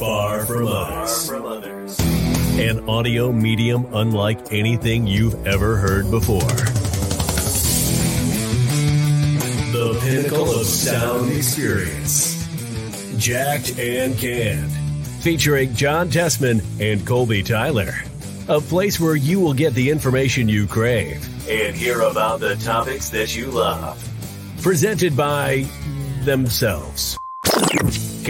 Far 0.00 0.46
from 0.46 0.66
others. 0.66 1.28
An 2.58 2.88
audio 2.88 3.30
medium 3.30 3.86
unlike 3.92 4.50
anything 4.50 5.06
you've 5.06 5.46
ever 5.46 5.76
heard 5.76 6.10
before. 6.10 6.40
The 9.72 10.00
pinnacle 10.02 10.58
of 10.58 10.64
sound 10.64 11.30
experience. 11.30 12.48
Jacked 13.18 13.78
and 13.78 14.16
Canned. 14.16 14.72
Featuring 15.20 15.74
John 15.74 16.08
Tessman 16.08 16.62
and 16.80 17.06
Colby 17.06 17.42
Tyler. 17.42 17.92
A 18.48 18.58
place 18.58 18.98
where 18.98 19.16
you 19.16 19.38
will 19.38 19.52
get 19.52 19.74
the 19.74 19.90
information 19.90 20.48
you 20.48 20.66
crave 20.66 21.22
and 21.46 21.76
hear 21.76 22.00
about 22.00 22.40
the 22.40 22.56
topics 22.56 23.10
that 23.10 23.36
you 23.36 23.50
love. 23.50 24.02
Presented 24.62 25.14
by 25.14 25.66
themselves. 26.24 27.18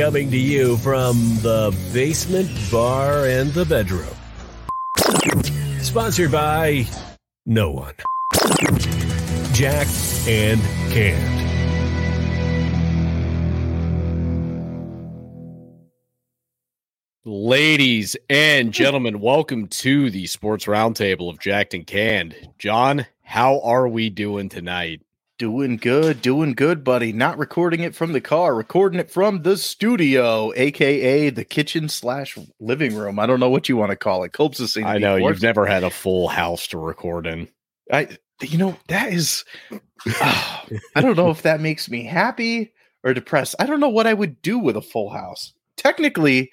Coming 0.00 0.30
to 0.30 0.38
you 0.38 0.78
from 0.78 1.18
the 1.42 1.76
basement 1.92 2.48
bar 2.72 3.26
and 3.26 3.52
the 3.52 3.66
bedroom. 3.66 4.08
Sponsored 5.82 6.32
by 6.32 6.86
no 7.44 7.70
one. 7.70 7.92
Jack 9.52 9.86
and 10.26 10.58
Canned. 10.90 11.36
Ladies 17.26 18.16
and 18.30 18.72
gentlemen, 18.72 19.20
welcome 19.20 19.68
to 19.68 20.10
the 20.10 20.26
Sports 20.28 20.64
Roundtable 20.64 21.28
of 21.28 21.38
Jacked 21.40 21.74
and 21.74 21.86
Canned. 21.86 22.34
John, 22.58 23.04
how 23.22 23.60
are 23.60 23.86
we 23.86 24.08
doing 24.08 24.48
tonight? 24.48 25.02
Doing 25.40 25.78
good, 25.78 26.20
doing 26.20 26.52
good, 26.52 26.84
buddy. 26.84 27.14
Not 27.14 27.38
recording 27.38 27.80
it 27.80 27.94
from 27.94 28.12
the 28.12 28.20
car, 28.20 28.54
recording 28.54 29.00
it 29.00 29.10
from 29.10 29.40
the 29.40 29.56
studio, 29.56 30.52
aka 30.54 31.30
the 31.30 31.46
kitchen 31.46 31.88
slash 31.88 32.36
living 32.60 32.94
room. 32.94 33.18
I 33.18 33.24
don't 33.24 33.40
know 33.40 33.48
what 33.48 33.66
you 33.66 33.74
want 33.74 33.88
to 33.88 33.96
call 33.96 34.22
it. 34.22 34.34
Copes 34.34 34.58
has 34.58 34.74
seen. 34.74 34.84
I 34.84 34.98
know 34.98 35.16
you've 35.16 35.40
never 35.40 35.64
had 35.64 35.82
a 35.82 35.88
full 35.88 36.28
house 36.28 36.66
to 36.66 36.78
record 36.78 37.26
in. 37.26 37.48
I, 37.90 38.18
you 38.42 38.58
know, 38.58 38.76
that 38.88 39.14
is. 39.14 39.46
ah, 40.08 40.66
I 40.94 41.00
don't 41.00 41.16
know 41.16 41.30
if 41.30 41.40
that 41.40 41.62
makes 41.62 41.88
me 41.88 42.02
happy 42.02 42.74
or 43.02 43.14
depressed. 43.14 43.54
I 43.58 43.64
don't 43.64 43.80
know 43.80 43.88
what 43.88 44.06
I 44.06 44.12
would 44.12 44.42
do 44.42 44.58
with 44.58 44.76
a 44.76 44.82
full 44.82 45.08
house. 45.08 45.54
Technically, 45.78 46.52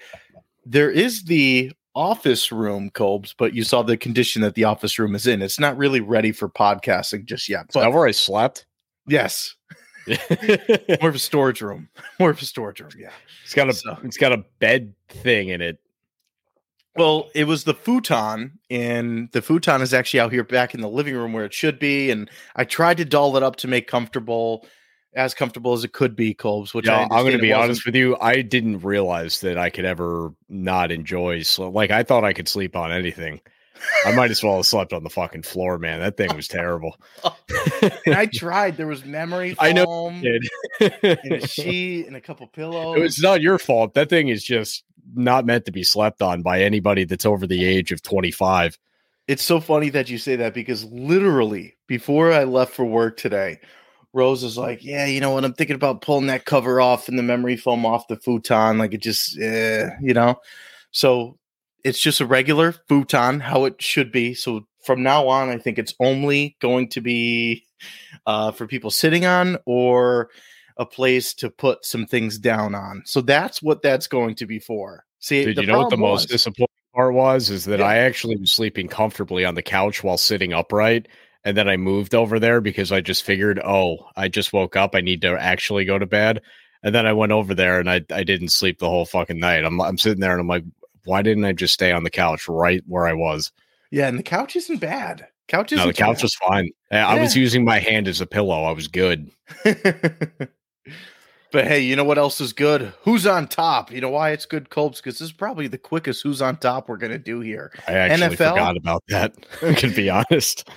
there 0.65 0.89
is 0.89 1.25
the 1.25 1.73
office 1.93 2.53
room, 2.53 2.89
Colbs, 2.91 3.33
but 3.37 3.53
you 3.53 3.65
saw 3.65 3.81
the 3.81 3.97
condition 3.97 4.43
that 4.43 4.55
the 4.55 4.63
office 4.63 4.97
room 4.97 5.13
is 5.13 5.27
in. 5.27 5.41
It's 5.41 5.59
not 5.59 5.75
really 5.75 5.99
ready 5.99 6.31
for 6.31 6.47
podcasting 6.47 7.25
just 7.25 7.49
yet. 7.49 7.65
Is 7.67 7.73
that 7.73 7.83
But 7.83 7.91
where 7.91 8.07
I 8.07 8.11
slept? 8.11 8.65
Yes, 9.07 9.55
more 10.07 11.09
of 11.09 11.15
a 11.15 11.19
storage 11.19 11.61
room. 11.61 11.89
More 12.19 12.29
of 12.29 12.41
a 12.41 12.45
storage 12.45 12.79
room. 12.79 12.91
Yeah. 12.97 13.09
It's 13.43 13.53
got 13.53 13.69
a 13.69 13.73
So- 13.73 13.97
it's 14.03 14.17
got 14.17 14.31
a 14.31 14.43
bed 14.59 14.93
thing 15.09 15.49
in 15.49 15.61
it. 15.61 15.79
Well, 16.95 17.29
it 17.35 17.43
was 17.43 17.63
the 17.63 17.75
futon, 17.75 18.57
and 18.71 19.29
the 19.31 19.41
futon 19.43 19.83
is 19.83 19.93
actually 19.93 20.19
out 20.19 20.31
here 20.31 20.43
back 20.43 20.73
in 20.73 20.81
the 20.81 20.89
living 20.89 21.13
room 21.15 21.31
where 21.31 21.45
it 21.45 21.53
should 21.53 21.77
be. 21.77 22.09
And 22.09 22.27
I 22.55 22.63
tried 22.63 22.97
to 22.97 23.05
doll 23.05 23.37
it 23.37 23.43
up 23.43 23.57
to 23.57 23.67
make 23.67 23.85
comfortable, 23.87 24.65
as 25.13 25.35
comfortable 25.35 25.73
as 25.73 25.83
it 25.83 25.91
could 25.93 26.15
be, 26.15 26.33
Colbs. 26.33 26.73
Which 26.73 26.87
I 26.87 27.01
Yeah, 27.01 27.07
I'm 27.11 27.23
going 27.23 27.33
to 27.33 27.37
be 27.37 27.53
honest 27.53 27.85
with 27.85 27.93
you. 27.93 28.17
I 28.19 28.41
didn't 28.41 28.79
realize 28.79 29.41
that 29.41 29.59
I 29.59 29.69
could 29.69 29.85
ever 29.85 30.33
not 30.49 30.91
enjoy. 30.91 31.43
So, 31.43 31.69
like, 31.69 31.91
I 31.91 32.01
thought 32.01 32.23
I 32.23 32.33
could 32.33 32.47
sleep 32.47 32.75
on 32.75 32.91
anything. 32.91 33.41
I 34.05 34.11
might 34.13 34.31
as 34.31 34.43
well 34.43 34.57
have 34.57 34.65
slept 34.65 34.93
on 34.93 35.03
the 35.03 35.09
fucking 35.09 35.43
floor, 35.43 35.77
man. 35.77 35.99
That 35.99 36.17
thing 36.17 36.35
was 36.35 36.47
terrible. 36.47 36.97
and 38.05 38.15
I 38.15 38.25
tried. 38.25 38.77
There 38.77 38.87
was 38.87 39.05
memory 39.05 39.53
foam 39.53 39.65
I 39.67 39.71
know 39.71 40.09
and 40.09 41.33
a 41.33 41.47
sheet 41.47 42.07
and 42.07 42.15
a 42.15 42.21
couple 42.21 42.47
pillows. 42.47 42.97
It's 43.01 43.21
not 43.21 43.41
your 43.41 43.59
fault. 43.59 43.93
That 43.93 44.09
thing 44.09 44.29
is 44.29 44.43
just 44.43 44.83
not 45.15 45.45
meant 45.45 45.65
to 45.65 45.71
be 45.71 45.83
slept 45.83 46.21
on 46.21 46.41
by 46.41 46.61
anybody 46.61 47.05
that's 47.05 47.25
over 47.25 47.47
the 47.47 47.63
age 47.65 47.91
of 47.91 48.01
25. 48.01 48.77
It's 49.27 49.43
so 49.43 49.59
funny 49.59 49.89
that 49.89 50.09
you 50.09 50.17
say 50.17 50.35
that 50.37 50.53
because 50.53 50.85
literally 50.85 51.75
before 51.87 52.31
I 52.31 52.45
left 52.45 52.73
for 52.73 52.85
work 52.85 53.17
today, 53.17 53.59
Rose 54.13 54.43
is 54.43 54.57
like, 54.57 54.83
"Yeah, 54.83 55.05
you 55.05 55.19
know 55.19 55.31
what? 55.31 55.43
I'm 55.43 55.53
thinking 55.53 55.75
about 55.75 56.01
pulling 56.01 56.27
that 56.27 56.45
cover 56.45 56.79
off 56.79 57.09
and 57.09 57.19
the 57.19 57.23
memory 57.23 57.57
foam 57.57 57.85
off 57.85 58.07
the 58.07 58.15
futon. 58.15 58.77
Like 58.77 58.93
it 58.93 59.01
just, 59.01 59.37
eh, 59.39 59.89
you 60.01 60.13
know." 60.13 60.39
So 60.91 61.36
it's 61.83 61.99
just 61.99 62.21
a 62.21 62.25
regular 62.25 62.73
futon, 62.87 63.39
how 63.39 63.65
it 63.65 63.81
should 63.81 64.11
be. 64.11 64.33
So 64.33 64.67
from 64.83 65.03
now 65.03 65.27
on, 65.27 65.49
I 65.49 65.57
think 65.57 65.77
it's 65.77 65.93
only 65.99 66.57
going 66.59 66.89
to 66.89 67.01
be 67.01 67.65
uh, 68.25 68.51
for 68.51 68.67
people 68.67 68.91
sitting 68.91 69.25
on 69.25 69.57
or 69.65 70.29
a 70.77 70.85
place 70.85 71.33
to 71.35 71.49
put 71.49 71.85
some 71.85 72.05
things 72.05 72.37
down 72.37 72.75
on. 72.75 73.03
So 73.05 73.21
that's 73.21 73.61
what 73.61 73.81
that's 73.81 74.07
going 74.07 74.35
to 74.35 74.45
be 74.45 74.59
for. 74.59 75.05
See, 75.19 75.45
Did 75.45 75.57
you 75.57 75.65
know 75.65 75.79
what 75.79 75.89
the 75.89 75.97
problem 75.97 76.11
most 76.11 76.29
disappointing 76.29 76.67
part 76.93 77.13
was? 77.13 77.49
Is 77.49 77.65
that 77.65 77.79
Yeah. 77.79 77.87
I 77.87 77.97
actually 77.97 78.37
was 78.37 78.51
sleeping 78.51 78.87
comfortably 78.87 79.45
on 79.45 79.55
the 79.55 79.63
couch 79.63 80.03
while 80.03 80.17
sitting 80.17 80.53
upright. 80.53 81.07
And 81.43 81.55
then 81.55 81.69
I 81.69 81.77
moved 81.77 82.13
over 82.13 82.39
there 82.39 82.61
because 82.61 82.91
I 82.91 83.01
just 83.01 83.23
figured, 83.23 83.59
oh, 83.63 84.09
I 84.15 84.27
just 84.27 84.53
woke 84.53 84.75
up. 84.75 84.95
I 84.95 85.01
need 85.01 85.21
to 85.21 85.29
actually 85.39 85.85
go 85.85 85.97
to 85.97 86.05
bed. 86.05 86.41
And 86.83 86.93
then 86.93 87.05
I 87.05 87.13
went 87.13 87.31
over 87.31 87.55
there 87.55 87.79
and 87.79 87.89
I, 87.89 88.01
I 88.11 88.23
didn't 88.23 88.49
sleep 88.49 88.79
the 88.79 88.89
whole 88.89 89.05
fucking 89.05 89.39
night. 89.39 89.63
I'm, 89.63 89.79
I'm 89.81 89.97
sitting 89.97 90.19
there 90.19 90.33
and 90.33 90.41
I'm 90.41 90.47
like, 90.47 90.63
why 91.07 91.21
didn't 91.21 91.45
I 91.45 91.53
just 91.53 91.73
stay 91.73 91.91
on 91.91 92.03
the 92.03 92.09
couch 92.09 92.47
right 92.47 92.83
where 92.85 93.07
I 93.07 93.13
was? 93.13 93.51
Yeah, 93.89 94.07
and 94.07 94.19
the 94.19 94.23
couch 94.23 94.55
isn't 94.55 94.79
bad. 94.79 95.27
Couch 95.47 95.71
isn't 95.71 95.83
No, 95.83 95.87
the 95.87 95.93
couch 95.93 96.21
was 96.21 96.35
fine. 96.35 96.69
I 96.91 96.97
I 96.97 97.21
was 97.21 97.35
using 97.35 97.63
my 97.63 97.79
hand 97.79 98.07
as 98.07 98.19
a 98.19 98.25
pillow. 98.25 98.63
I 98.63 98.71
was 98.71 98.89
good. 98.89 99.31
but 99.63 100.49
hey, 101.53 101.79
you 101.79 101.95
know 101.95 102.03
what 102.03 102.17
else 102.17 102.41
is 102.41 102.51
good? 102.51 102.93
Who's 103.03 103.25
on 103.25 103.47
top? 103.47 103.91
You 103.91 104.01
know 104.01 104.09
why 104.09 104.31
it's 104.31 104.45
good, 104.45 104.69
Colbs? 104.69 104.97
Because 104.97 105.19
this 105.19 105.29
is 105.29 105.31
probably 105.31 105.67
the 105.67 105.77
quickest 105.77 106.21
who's 106.21 106.41
on 106.41 106.57
top 106.57 106.89
we're 106.89 106.97
gonna 106.97 107.17
do 107.17 107.39
here. 107.39 107.71
I 107.87 107.93
actually 107.93 108.35
NFL? 108.35 108.51
forgot 108.51 108.77
about 108.77 109.03
that. 109.07 109.33
I 109.61 109.73
can 109.73 109.93
be 109.93 110.09
honest. 110.09 110.69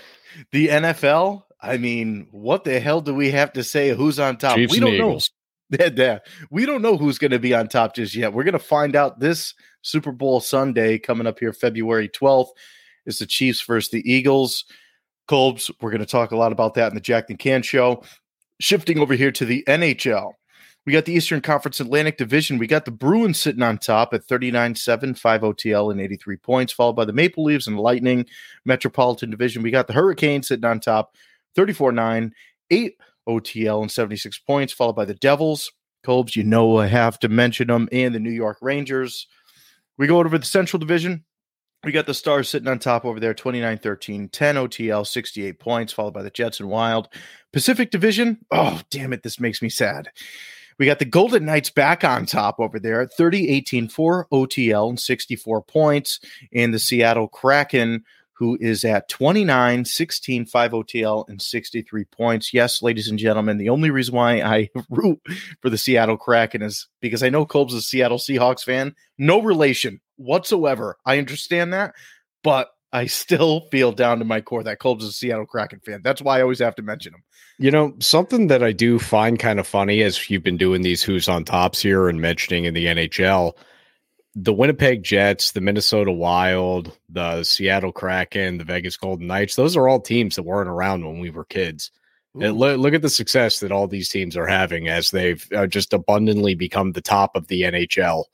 The 0.53 0.69
NFL. 0.69 1.43
I 1.61 1.77
mean, 1.77 2.29
what 2.31 2.65
the 2.65 2.81
hell 2.81 3.01
do 3.01 3.15
we 3.15 3.33
have 3.33 3.53
to 3.55 3.65
say? 3.65 3.91
Who's 3.91 4.19
on 4.19 4.39
top? 4.39 4.57
Chiefs 4.57 4.73
we 4.73 4.81
don't 4.81 4.97
know. 4.97 5.09
Eagles. 5.09 5.31
Yeah. 5.97 6.19
We 6.51 6.67
don't 6.67 6.83
know 6.83 6.97
who's 6.97 7.19
going 7.19 7.31
to 7.31 7.39
be 7.39 7.55
on 7.55 7.69
top 7.69 7.95
just 7.95 8.15
yet. 8.15 8.33
We're 8.33 8.45
going 8.45 8.53
to 8.53 8.59
find 8.59 8.97
out 8.97 9.21
this 9.21 9.55
Super 9.83 10.13
Bowl 10.13 10.41
Sunday 10.41 10.99
coming 10.99 11.27
up 11.27 11.39
here, 11.39 11.53
February 11.53 12.09
12th. 12.09 12.49
Is 13.07 13.19
the 13.19 13.27
Chiefs 13.27 13.63
versus 13.63 13.91
the 13.91 14.03
Eagles. 14.11 14.65
Colbs, 15.29 15.71
we're 15.81 15.91
going 15.91 16.01
to 16.01 16.07
talk 16.07 16.33
a 16.33 16.37
lot 16.37 16.53
about 16.53 16.75
that 16.75 16.89
in 16.89 16.95
the 16.95 17.01
Jack 17.01 17.31
and 17.31 17.39
Can 17.39 17.63
show. 17.63 18.03
Shifting 18.61 18.99
over 18.99 19.15
here 19.15 19.33
to 19.33 19.45
the 19.45 19.65
NHL. 19.67 20.33
We 20.85 20.93
got 20.93 21.05
the 21.07 21.13
Eastern 21.13 21.41
Conference 21.41 21.81
Atlantic 21.81 22.19
Division. 22.19 22.59
We 22.59 22.67
got 22.67 22.85
the 22.85 22.91
Bruins 22.91 23.39
sitting 23.39 23.63
on 23.63 23.79
top 23.79 24.13
at 24.13 24.25
39 24.25 24.75
7, 24.75 25.15
5 25.15 25.41
OTL, 25.41 25.93
and 25.93 26.01
83 26.01 26.37
points, 26.39 26.73
followed 26.73 26.97
by 26.97 27.05
the 27.05 27.13
Maple 27.13 27.45
Leafs 27.45 27.67
and 27.67 27.79
Lightning. 27.79 28.27
Metropolitan 28.65 29.31
Division. 29.31 29.63
We 29.63 29.71
got 29.71 29.87
the 29.87 29.93
Hurricanes 29.93 30.49
sitting 30.49 30.65
on 30.65 30.81
top, 30.81 31.15
34 31.55 31.93
9, 31.93 32.35
8 32.71 32.97
OTL, 33.29 33.83
and 33.83 33.91
76 33.91 34.39
points, 34.41 34.73
followed 34.73 34.97
by 34.97 35.05
the 35.05 35.15
Devils. 35.15 35.71
Colbs, 36.05 36.35
you 36.35 36.45
know 36.45 36.79
I 36.79 36.87
have 36.87 37.19
to 37.21 37.29
mention 37.29 37.69
them, 37.69 37.89
and 37.93 38.15
the 38.15 38.21
New 38.21 38.31
York 38.31 38.59
Rangers. 38.63 39.27
We 39.99 40.07
go 40.07 40.19
over 40.19 40.39
the 40.39 40.47
Central 40.47 40.81
Division. 40.81 41.25
We 41.85 41.93
got 41.93 42.07
the 42.07 42.15
Stars 42.15 42.49
sitting 42.49 42.69
on 42.69 42.79
top 42.79 43.05
over 43.05 43.21
there, 43.21 43.33
29 43.33 43.79
13, 43.79 44.29
10 44.29 44.55
OTL, 44.57 45.07
68 45.07 45.59
points, 45.59 45.93
followed 45.93 46.15
by 46.15 46.23
the 46.23 46.31
Jets 46.31 46.61
and 46.61 46.69
Wild. 46.69 47.09
Pacific 47.53 47.91
Division, 47.91 48.39
oh, 48.51 48.81
damn 48.91 49.13
it, 49.13 49.23
this 49.23 49.41
makes 49.41 49.63
me 49.63 49.71
sad. 49.71 50.11
We 50.79 50.87
got 50.87 50.99
the 50.99 51.05
Golden 51.05 51.45
Knights 51.45 51.69
back 51.69 52.05
on 52.05 52.25
top 52.25 52.59
over 52.59 52.79
there, 52.79 53.07
30 53.07 53.51
18, 53.51 53.89
4 53.89 54.29
OTL, 54.33 54.89
and 54.89 54.99
64 54.99 55.63
points. 55.63 56.21
And 56.55 56.73
the 56.73 56.79
Seattle 56.79 57.29
Kraken, 57.29 58.05
who 58.41 58.57
is 58.59 58.85
at 58.87 59.07
29 59.11 59.85
16, 59.85 60.47
5 60.47 60.73
OTL, 60.73 61.29
and 61.29 61.43
63 61.43 62.05
points. 62.07 62.55
Yes, 62.55 62.81
ladies 62.81 63.07
and 63.07 63.19
gentlemen, 63.19 63.59
the 63.59 63.69
only 63.69 63.91
reason 63.91 64.15
why 64.15 64.41
I 64.41 64.71
root 64.91 65.21
for 65.61 65.69
the 65.69 65.77
Seattle 65.77 66.17
Kraken 66.17 66.63
is 66.63 66.89
because 67.03 67.23
I 67.23 67.29
know 67.29 67.45
Colb's 67.45 67.75
is 67.75 67.81
a 67.81 67.87
Seattle 67.87 68.17
Seahawks 68.17 68.65
fan. 68.65 68.97
No 69.19 69.43
relation 69.43 70.01
whatsoever. 70.17 70.97
I 71.05 71.19
understand 71.19 71.75
that, 71.75 71.93
but 72.43 72.71
I 72.95 73.07
still 73.07 73.69
feel 73.71 73.93
down 73.93 74.19
to 74.21 74.25
my 74.25 74.41
core 74.41 74.63
that 74.63 74.79
Colb's 74.81 75.05
is 75.05 75.11
a 75.11 75.13
Seattle 75.13 75.45
Kraken 75.45 75.81
fan. 75.81 76.01
That's 76.03 76.23
why 76.23 76.39
I 76.39 76.43
always 76.43 76.61
have 76.61 76.75
to 76.77 76.83
mention 76.83 77.13
him. 77.13 77.23
You 77.59 77.71
know, 77.71 77.95
something 77.99 78.47
that 78.47 78.63
I 78.63 78.73
do 78.73 78.99
find 78.99 79.39
kind 79.39 79.61
of 79.61 79.67
funny 79.67 80.01
as 80.01 80.31
you've 80.31 80.43
been 80.43 80.57
doing 80.57 80.81
these 80.81 81.03
who's 81.03 81.29
on 81.29 81.45
tops 81.45 81.83
here 81.83 82.09
and 82.09 82.23
mentioning 82.23 82.65
in 82.65 82.73
the 82.73 82.87
NHL, 82.87 83.53
the 84.43 84.53
Winnipeg 84.53 85.03
Jets, 85.03 85.53
the 85.53 85.61
Minnesota 85.61 86.13
Wild, 86.13 86.97
the 87.09 87.45
Seattle 87.45 87.93
Kraken, 87.93 88.59
the 88.59 88.65
Vegas 88.65 88.97
Golden 88.97 89.27
Knights, 89.27 89.55
those 89.55 89.77
are 89.77 89.89
all 89.89 90.01
teams 90.01 90.37
that 90.37 90.45
weren't 90.45 90.69
around 90.69 91.05
when 91.05 91.19
we 91.19 91.31
were 91.31 91.45
kids. 91.45 91.91
And 92.41 92.57
look, 92.57 92.79
look 92.79 92.95
at 92.95 93.03
the 93.03 93.11
success 93.11 93.59
that 93.61 93.73
all 93.73 93.89
these 93.89 94.09
teams 94.09 94.37
are 94.37 94.47
having 94.47 94.89
as 94.89 95.11
they've 95.11 95.47
uh, 95.53 95.67
just 95.67 95.93
abundantly 95.93 96.55
become 96.55 96.93
the 96.93 97.01
top 97.01 97.35
of 97.35 97.49
the 97.49 97.63
NHL. 97.63 98.25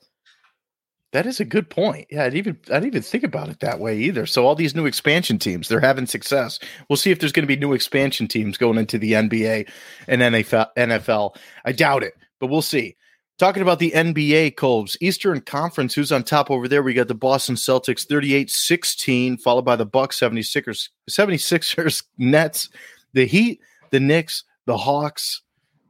That 1.13 1.25
is 1.25 1.39
a 1.39 1.45
good 1.45 1.69
point. 1.69 2.05
Yeah, 2.11 2.21
I 2.21 2.29
didn't 2.29 2.37
even 2.37 2.59
I 2.69 2.73
didn't 2.75 2.87
even 2.87 3.01
think 3.01 3.23
about 3.23 3.49
it 3.49 3.59
that 3.61 3.79
way 3.79 3.97
either. 3.97 4.27
So 4.27 4.45
all 4.45 4.55
these 4.55 4.75
new 4.75 4.85
expansion 4.85 5.39
teams, 5.39 5.67
they're 5.67 5.79
having 5.79 6.05
success. 6.05 6.59
We'll 6.89 6.97
see 6.97 7.11
if 7.11 7.19
there's 7.19 7.31
going 7.31 7.47
to 7.47 7.53
be 7.53 7.59
new 7.59 7.73
expansion 7.73 8.27
teams 8.27 8.57
going 8.57 8.77
into 8.77 8.99
the 8.99 9.13
NBA 9.13 9.67
and 10.07 10.21
NFL. 10.21 10.67
NFL. 10.77 11.35
I 11.65 11.71
doubt 11.71 12.03
it, 12.03 12.13
but 12.39 12.47
we'll 12.47 12.61
see. 12.61 12.97
Talking 13.37 13.61
about 13.61 13.77
the 13.77 13.91
NBA, 13.91 14.55
Colbs, 14.55 14.97
Eastern 14.99 15.41
Conference, 15.41 15.93
who's 15.93 16.11
on 16.11 16.23
top 16.23 16.49
over 16.49 16.67
there? 16.67 16.81
We 16.81 16.95
got 16.95 17.07
the 17.07 17.13
Boston 17.13 17.53
Celtics 17.53 18.07
38 18.07 18.49
16, 18.49 19.37
followed 19.37 19.61
by 19.61 19.75
the 19.75 19.85
Bucks 19.85 20.19
76ers, 20.19 20.89
76ers, 21.07 22.03
Nets, 22.17 22.69
the 23.13 23.27
Heat, 23.27 23.61
the 23.91 23.99
Knicks, 23.99 24.43
the 24.65 24.77
Hawks. 24.77 25.43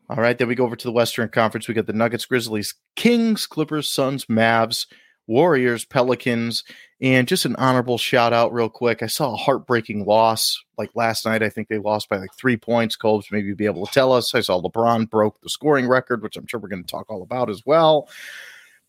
All 0.10 0.18
right, 0.18 0.38
then 0.38 0.50
we 0.50 0.56
go 0.56 0.66
over 0.66 0.76
to 0.76 0.88
the 0.88 0.92
Western 0.92 1.30
Conference. 1.30 1.70
We 1.70 1.74
got 1.74 1.86
the 1.88 1.94
Nuggets, 1.94 2.26
Grizzlies, 2.26 2.76
Kings, 2.98 3.48
Clippers, 3.48 3.90
Suns, 3.90 4.26
Mavs, 4.26 4.86
Warriors, 5.26 5.86
Pelicans, 5.86 6.66
and 7.00 7.28
just 7.28 7.46
an 7.46 7.56
honorable 7.58 7.98
shout 7.98 8.34
out, 8.34 8.54
real 8.54 8.70
quick. 8.70 9.04
I 9.04 9.08
saw 9.08 9.34
a 9.34 9.38
heartbreaking 9.38 10.06
loss 10.06 10.60
like 10.78 10.90
last 10.96 11.26
night. 11.26 11.44
I 11.44 11.50
think 11.50 11.68
they 11.68 11.78
lost 11.78 12.10
by 12.10 12.18
like 12.18 12.34
three 12.36 12.58
points. 12.58 12.98
Colbs 12.98 13.32
maybe 13.32 13.54
be 13.54 13.66
able 13.66 13.86
to 13.86 13.94
tell 13.94 14.12
us. 14.12 14.34
I 14.34 14.42
saw 14.42 14.60
LeBron 14.62 15.10
broke 15.10 15.40
the 15.42 15.50
scoring 15.50 15.88
record, 15.88 16.24
which 16.24 16.38
I'm 16.38 16.48
sure 16.48 16.60
we're 16.60 16.70
going 16.70 16.84
to 16.84 16.90
talk 16.92 17.06
all 17.10 17.22
about 17.22 17.50
as 17.50 17.62
well. 17.66 18.10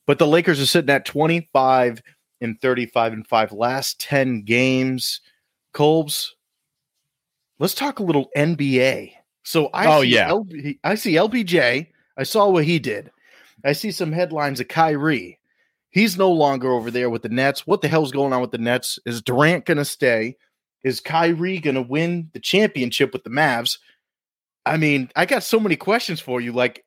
But 0.06 0.18
the 0.18 0.26
Lakers 0.26 0.58
are 0.58 0.66
sitting 0.66 0.90
at 0.90 1.04
25 1.04 2.02
and 2.40 2.58
35 2.60 3.12
and 3.12 3.26
five 3.26 3.52
last 3.52 4.00
10 4.00 4.42
games. 4.42 5.20
Colbs, 5.74 6.30
let's 7.58 7.74
talk 7.74 7.98
a 7.98 8.04
little 8.04 8.30
NBA. 8.34 9.12
So 9.42 9.68
I 9.74 9.86
oh 9.86 10.02
see 10.02 10.08
yeah, 10.08 10.30
LB, 10.30 10.78
I 10.84 10.94
see 10.94 11.14
LBJ. 11.14 11.86
I 12.16 12.22
saw 12.22 12.48
what 12.48 12.64
he 12.64 12.78
did. 12.78 13.10
I 13.64 13.72
see 13.72 13.90
some 13.90 14.12
headlines 14.12 14.60
of 14.60 14.68
Kyrie. 14.68 15.38
He's 15.90 16.18
no 16.18 16.30
longer 16.30 16.70
over 16.70 16.90
there 16.90 17.10
with 17.10 17.22
the 17.22 17.28
Nets. 17.28 17.66
What 17.66 17.80
the 17.80 17.88
hell's 17.88 18.12
going 18.12 18.32
on 18.32 18.40
with 18.40 18.50
the 18.50 18.58
Nets? 18.58 18.98
Is 19.06 19.22
Durant 19.22 19.64
going 19.64 19.78
to 19.78 19.84
stay? 19.84 20.36
Is 20.84 21.00
Kyrie 21.00 21.58
going 21.58 21.76
to 21.76 21.82
win 21.82 22.30
the 22.34 22.40
championship 22.40 23.12
with 23.12 23.24
the 23.24 23.30
Mavs? 23.30 23.78
I 24.66 24.76
mean, 24.76 25.10
I 25.16 25.24
got 25.24 25.42
so 25.42 25.58
many 25.58 25.76
questions 25.76 26.20
for 26.20 26.40
you. 26.40 26.52
Like, 26.52 26.84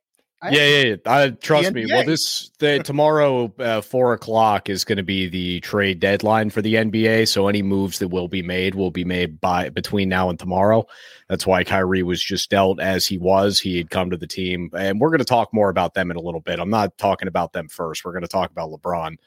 yeah, 0.50 0.66
yeah, 0.66 0.84
yeah. 0.84 0.96
I, 1.06 1.30
trust 1.30 1.72
me. 1.72 1.86
Well, 1.86 2.04
this 2.04 2.50
the, 2.58 2.80
tomorrow 2.84 3.54
uh, 3.60 3.82
four 3.82 4.14
o'clock 4.14 4.70
is 4.70 4.84
going 4.84 4.98
to 4.98 5.04
be 5.04 5.28
the 5.28 5.60
trade 5.60 6.00
deadline 6.00 6.50
for 6.50 6.62
the 6.62 6.76
NBA. 6.76 7.28
So 7.28 7.48
any 7.48 7.62
moves 7.62 8.00
that 8.00 8.08
will 8.08 8.28
be 8.28 8.42
made 8.42 8.74
will 8.74 8.90
be 8.90 9.04
made 9.04 9.40
by 9.40 9.70
between 9.70 10.10
now 10.10 10.30
and 10.30 10.40
tomorrow. 10.40 10.86
That's 11.30 11.46
why 11.46 11.64
Kyrie 11.64 12.04
was 12.04 12.24
just 12.24 12.50
dealt 12.50 12.80
as 12.80 13.06
he 13.06 13.18
was. 13.18 13.60
He 13.60 13.78
had 13.78 13.92
come 13.92 14.10
to 14.10 14.18
the 14.18 14.28
team, 14.28 14.72
and 14.76 15.00
we're 15.00 15.10
going 15.10 15.20
to 15.20 15.26
talk 15.26 15.54
more 15.54 15.70
about 15.70 15.94
them 15.94 16.10
in 16.10 16.18
a 16.18 16.22
little 16.22 16.42
bit. 16.42 16.60
I'm 16.60 16.72
not 16.72 16.98
talking 16.98 17.28
about 17.28 17.54
them 17.54 17.68
first. 17.68 18.04
We're 18.04 18.12
going 18.12 18.24
to 18.24 18.28
talk 18.28 18.50
about 18.52 18.72
LeBron, 18.72 19.18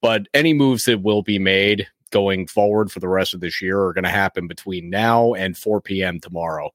but 0.00 0.26
any 0.34 0.54
moves 0.54 0.86
that 0.86 1.02
will 1.02 1.22
be 1.22 1.38
made 1.38 1.86
going 2.10 2.46
forward 2.46 2.92
for 2.92 3.00
the 3.00 3.08
rest 3.08 3.34
of 3.34 3.40
this 3.40 3.60
year 3.60 3.80
are 3.80 3.92
going 3.92 4.04
to 4.04 4.10
happen 4.10 4.46
between 4.46 4.90
now 4.90 5.34
and 5.34 5.56
4 5.56 5.80
p.m. 5.80 6.20
tomorrow. 6.20 6.70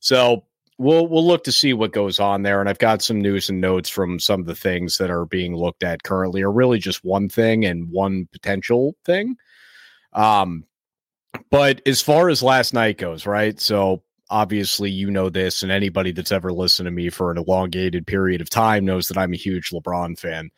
So 0.00 0.44
we'll 0.78 1.08
we'll 1.08 1.26
look 1.26 1.44
to 1.44 1.52
see 1.52 1.72
what 1.72 1.92
goes 1.92 2.18
on 2.20 2.42
there. 2.42 2.60
And 2.60 2.68
i've 2.68 2.78
got 2.78 3.02
some 3.02 3.20
news 3.20 3.50
and 3.50 3.60
notes 3.60 3.88
from 3.88 4.18
some 4.18 4.40
of 4.40 4.46
the 4.46 4.54
things 4.54 4.96
that 4.98 5.10
are 5.10 5.26
being 5.26 5.54
looked 5.54 5.82
at 5.82 6.04
currently 6.04 6.42
are 6.42 6.52
really 6.52 6.78
just 6.78 7.04
one 7.04 7.28
thing 7.28 7.64
and 7.64 7.90
one 7.90 8.28
potential 8.32 8.94
thing. 9.04 9.36
Um 10.12 10.64
but 11.50 11.82
as 11.86 12.00
far 12.00 12.30
as 12.30 12.42
last 12.42 12.72
night 12.72 12.96
goes 12.98 13.26
right? 13.26 13.60
So 13.60 14.02
obviously 14.30 14.90
you 14.90 15.10
know 15.10 15.28
this 15.28 15.62
and 15.62 15.72
anybody 15.72 16.12
that's 16.12 16.32
ever 16.32 16.52
listened 16.52 16.86
to 16.86 16.90
me 16.90 17.08
for 17.10 17.30
an 17.30 17.38
elongated 17.38 18.06
period 18.06 18.40
of 18.42 18.50
time 18.50 18.84
knows 18.84 19.08
that 19.08 19.16
i'm 19.16 19.32
a 19.32 19.36
huge 19.36 19.70
lebron 19.70 20.18
fan. 20.18 20.50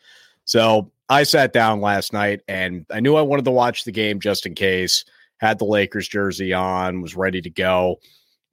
So 0.45 0.91
i 1.09 1.23
sat 1.23 1.51
down 1.51 1.81
last 1.81 2.13
night 2.13 2.41
and 2.47 2.85
i 2.91 2.99
knew 2.99 3.15
i 3.15 3.21
wanted 3.21 3.45
to 3.45 3.51
watch 3.51 3.83
the 3.83 3.91
game 3.91 4.19
just 4.19 4.45
in 4.45 4.53
case. 4.53 5.03
Had 5.37 5.57
the 5.57 5.65
lakers 5.65 6.07
jersey 6.07 6.53
on 6.53 7.01
was 7.01 7.15
ready 7.15 7.41
to 7.41 7.49
go. 7.49 7.99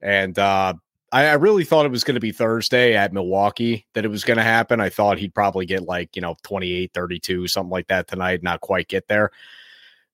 And 0.01 0.37
uh 0.39 0.73
I, 1.11 1.25
I 1.27 1.33
really 1.33 1.63
thought 1.63 1.85
it 1.85 1.91
was 1.91 2.03
going 2.03 2.15
to 2.15 2.21
be 2.21 2.31
Thursday 2.31 2.95
at 2.95 3.13
Milwaukee 3.13 3.85
that 3.93 4.05
it 4.05 4.09
was 4.09 4.23
going 4.23 4.37
to 4.37 4.43
happen. 4.43 4.79
I 4.79 4.89
thought 4.89 5.17
he'd 5.17 5.33
probably 5.33 5.65
get 5.65 5.83
like, 5.83 6.15
you 6.15 6.21
know, 6.21 6.35
28, 6.43 6.91
32, 6.93 7.47
something 7.47 7.71
like 7.71 7.87
that 7.87 8.07
tonight, 8.07 8.43
not 8.43 8.61
quite 8.61 8.87
get 8.87 9.07
there. 9.07 9.31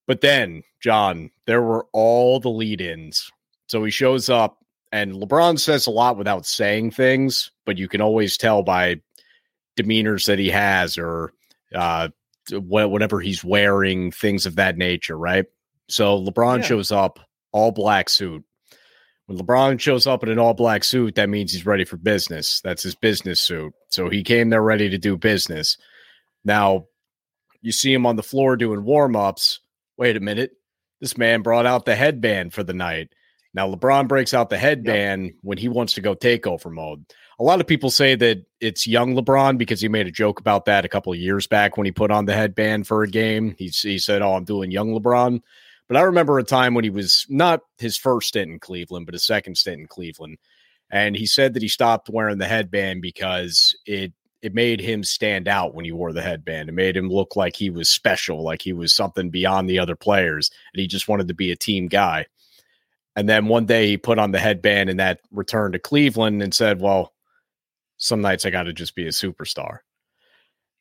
But 0.08 0.22
then, 0.22 0.64
John, 0.80 1.32
there 1.46 1.62
were 1.62 1.88
all 1.92 2.40
the 2.40 2.50
lead 2.50 2.82
ins. 2.82 3.32
So 3.68 3.84
he 3.84 3.92
shows 3.92 4.30
up, 4.30 4.64
and 4.92 5.14
LeBron 5.14 5.60
says 5.60 5.88
a 5.88 5.92
lot 5.92 6.18
without 6.18 6.46
saying 6.46 6.92
things, 6.92 7.52
but 7.66 7.78
you 7.78 7.88
can 7.88 8.02
always 8.02 8.38
tell 8.38 8.62
by 8.62 9.02
demeanors 9.76 10.28
that 10.28 10.40
he 10.40 10.50
has 10.50 10.98
or 10.98 11.34
uh, 11.74 12.10
whatever 12.52 13.20
he's 13.20 13.44
wearing, 13.44 14.12
things 14.12 14.46
of 14.46 14.56
that 14.56 14.78
nature, 14.78 15.18
right? 15.18 15.46
So 15.90 16.24
LeBron 16.24 16.60
yeah. 16.60 16.66
shows 16.66 16.92
up, 16.92 17.20
all 17.52 17.72
black 17.72 18.10
suit, 18.10 18.44
when 19.26 19.38
LeBron 19.38 19.80
shows 19.80 20.06
up 20.06 20.24
in 20.24 20.30
an 20.30 20.40
all 20.40 20.54
black 20.54 20.84
suit, 20.84 21.16
that 21.16 21.30
means 21.30 21.52
he's 21.52 21.66
ready 21.66 21.84
for 21.84 21.98
business. 21.98 22.62
That's 22.62 22.84
his 22.84 22.96
business 22.96 23.42
suit. 23.42 23.74
So 23.90 24.10
he 24.10 24.24
came 24.24 24.50
there 24.50 24.62
ready 24.62 24.90
to 24.90 24.98
do 24.98 25.18
business. 25.18 25.78
Now, 26.44 26.86
you 27.62 27.72
see 27.72 27.92
him 27.92 28.06
on 28.06 28.16
the 28.16 28.24
floor 28.24 28.56
doing 28.56 28.84
warm 28.84 29.16
ups. 29.16 29.60
Wait 29.98 30.16
a 30.16 30.20
minute. 30.20 30.52
This 31.02 31.18
man 31.18 31.42
brought 31.42 31.66
out 31.66 31.86
the 31.86 31.96
headband 31.96 32.54
for 32.54 32.64
the 32.64 32.74
night. 32.74 33.10
Now, 33.54 33.74
LeBron 33.74 34.08
breaks 34.08 34.34
out 34.34 34.50
the 34.50 34.58
headband 34.58 35.26
yep. 35.26 35.34
when 35.42 35.58
he 35.58 35.70
wants 35.70 35.94
to 35.94 36.02
go 36.02 36.14
takeover 36.14 36.72
mode. 36.72 37.06
A 37.40 37.44
lot 37.44 37.62
of 37.62 37.68
people 37.68 37.90
say 37.90 38.16
that 38.16 38.46
it's 38.60 38.86
young 38.86 39.16
LeBron 39.16 39.58
because 39.58 39.82
he 39.82 39.88
made 39.88 40.08
a 40.08 40.12
joke 40.12 40.40
about 40.40 40.66
that 40.66 40.86
a 40.86 40.90
couple 40.90 41.14
of 41.14 41.20
years 41.20 41.48
back 41.48 41.78
when 41.78 41.86
he 41.86 41.92
put 41.92 42.12
on 42.12 42.26
the 42.26 42.34
headband 42.34 42.86
for 42.86 43.04
a 43.04 43.10
game. 43.10 43.56
He, 43.58 43.68
he 43.68 43.98
said, 43.98 44.22
Oh, 44.22 44.34
I'm 44.34 44.44
doing 44.44 44.72
young 44.72 44.90
LeBron. 44.90 45.42
But 45.88 45.98
I 45.98 46.02
remember 46.02 46.40
a 46.40 46.44
time 46.44 46.74
when 46.74 46.84
he 46.84 46.90
was 46.90 47.26
not 47.30 47.62
his 47.78 47.98
first 47.98 48.30
stint 48.30 48.52
in 48.52 48.60
Cleveland, 48.60 49.06
but 49.06 49.14
his 49.14 49.26
second 49.26 49.56
stint 49.56 49.82
in 49.82 49.88
Cleveland. 49.88 50.38
And 50.92 51.16
he 51.16 51.26
said 51.26 51.54
that 51.54 51.62
he 51.64 51.68
stopped 51.68 52.10
wearing 52.10 52.38
the 52.38 52.48
headband 52.48 53.02
because 53.02 53.76
it 53.86 54.14
it 54.42 54.54
made 54.54 54.80
him 54.80 55.04
stand 55.04 55.48
out 55.48 55.74
when 55.74 55.86
he 55.86 55.92
wore 55.92 56.14
the 56.14 56.22
headband. 56.22 56.70
It 56.70 56.74
made 56.74 56.96
him 56.96 57.10
look 57.10 57.36
like 57.36 57.56
he 57.56 57.72
was 57.72 57.90
special, 57.90 58.44
like 58.44 58.62
he 58.62 58.74
was 58.74 58.94
something 58.94 59.32
beyond 59.32 59.68
the 59.68 59.80
other 59.80 59.96
players, 59.96 60.52
and 60.72 60.80
he 60.80 60.86
just 60.86 61.08
wanted 61.08 61.28
to 61.30 61.34
be 61.34 61.52
a 61.52 61.56
team 61.56 61.88
guy. 61.88 62.28
And 63.16 63.28
then 63.28 63.48
one 63.48 63.66
day 63.66 63.88
he 63.88 63.98
put 63.98 64.20
on 64.20 64.32
the 64.32 64.40
headband 64.40 64.90
and 64.90 65.00
that 65.00 65.22
returned 65.32 65.74
to 65.74 65.80
Cleveland 65.80 66.44
and 66.44 66.54
said, 66.54 66.82
Well, 66.82 67.14
some 67.98 68.22
nights 68.22 68.46
I 68.46 68.50
got 68.50 68.64
to 68.64 68.74
just 68.74 68.94
be 68.94 69.06
a 69.06 69.12
superstar. 69.12 69.80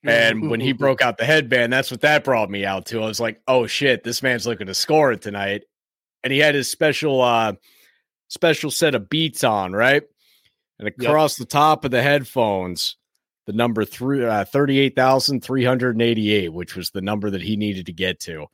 And 0.04 0.50
when 0.50 0.60
he 0.60 0.72
broke 0.72 1.02
out 1.02 1.18
the 1.18 1.24
headband, 1.24 1.72
that's 1.72 1.90
what 1.90 2.02
that 2.02 2.24
brought 2.24 2.50
me 2.50 2.64
out 2.64 2.86
to. 2.86 3.02
I 3.02 3.06
was 3.06 3.20
like, 3.20 3.40
oh 3.48 3.66
shit, 3.66 4.04
this 4.04 4.22
man's 4.22 4.46
looking 4.46 4.66
to 4.66 4.74
score 4.74 5.12
it 5.12 5.22
tonight. 5.22 5.64
And 6.22 6.32
he 6.32 6.38
had 6.38 6.54
his 6.54 6.70
special 6.70 7.20
uh 7.20 7.54
special 8.28 8.70
set 8.70 8.94
of 8.94 9.08
beats 9.08 9.44
on, 9.44 9.72
right? 9.72 10.02
And 10.78 10.88
across 10.88 11.38
yep. 11.38 11.46
the 11.46 11.52
top 11.52 11.84
of 11.84 11.90
the 11.90 12.02
headphones, 12.02 12.96
the 13.46 13.52
number 13.52 13.84
three 13.84 14.24
uh, 14.24 14.44
38,388, 14.44 16.52
which 16.52 16.76
was 16.76 16.90
the 16.90 17.00
number 17.00 17.30
that 17.30 17.42
he 17.42 17.56
needed 17.56 17.86
to 17.86 17.92
get 17.92 18.20
to. 18.20 18.46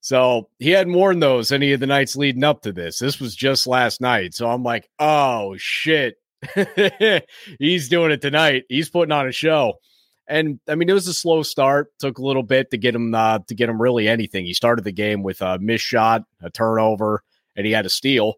So 0.00 0.48
he 0.58 0.70
hadn't 0.70 0.94
worn 0.94 1.18
those 1.18 1.50
any 1.50 1.72
of 1.72 1.80
the 1.80 1.86
nights 1.86 2.16
leading 2.16 2.44
up 2.44 2.62
to 2.62 2.72
this. 2.72 2.98
This 2.98 3.20
was 3.20 3.34
just 3.34 3.66
last 3.66 4.00
night. 4.00 4.34
So 4.34 4.48
I'm 4.48 4.62
like, 4.62 4.88
oh 4.98 5.56
shit. 5.58 6.16
He's 7.58 7.88
doing 7.88 8.12
it 8.12 8.20
tonight. 8.20 8.64
He's 8.68 8.90
putting 8.90 9.12
on 9.12 9.26
a 9.26 9.32
show. 9.32 9.74
And 10.28 10.60
I 10.68 10.74
mean, 10.74 10.90
it 10.90 10.92
was 10.92 11.08
a 11.08 11.14
slow 11.14 11.42
start. 11.42 11.88
Took 11.98 12.18
a 12.18 12.24
little 12.24 12.42
bit 12.42 12.70
to 12.70 12.76
get 12.76 12.94
him 12.94 13.14
uh, 13.14 13.38
to 13.46 13.54
get 13.54 13.68
him 13.68 13.80
really 13.80 14.06
anything. 14.06 14.44
He 14.44 14.52
started 14.52 14.84
the 14.84 14.92
game 14.92 15.22
with 15.22 15.40
a 15.40 15.58
missed 15.58 15.84
shot, 15.84 16.24
a 16.42 16.50
turnover, 16.50 17.22
and 17.56 17.66
he 17.66 17.72
had 17.72 17.86
a 17.86 17.90
steal. 17.90 18.34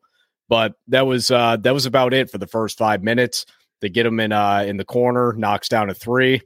But 0.48 0.74
that 0.88 1.06
was 1.06 1.30
uh, 1.30 1.56
that 1.58 1.74
was 1.74 1.86
about 1.86 2.14
it 2.14 2.30
for 2.30 2.38
the 2.38 2.46
first 2.46 2.78
five 2.78 3.02
minutes. 3.02 3.44
They 3.80 3.88
get 3.88 4.06
him 4.06 4.20
in 4.20 4.30
uh, 4.30 4.64
in 4.66 4.76
the 4.76 4.84
corner, 4.84 5.32
knocks 5.32 5.68
down 5.68 5.90
a 5.90 5.94
three, 5.94 6.42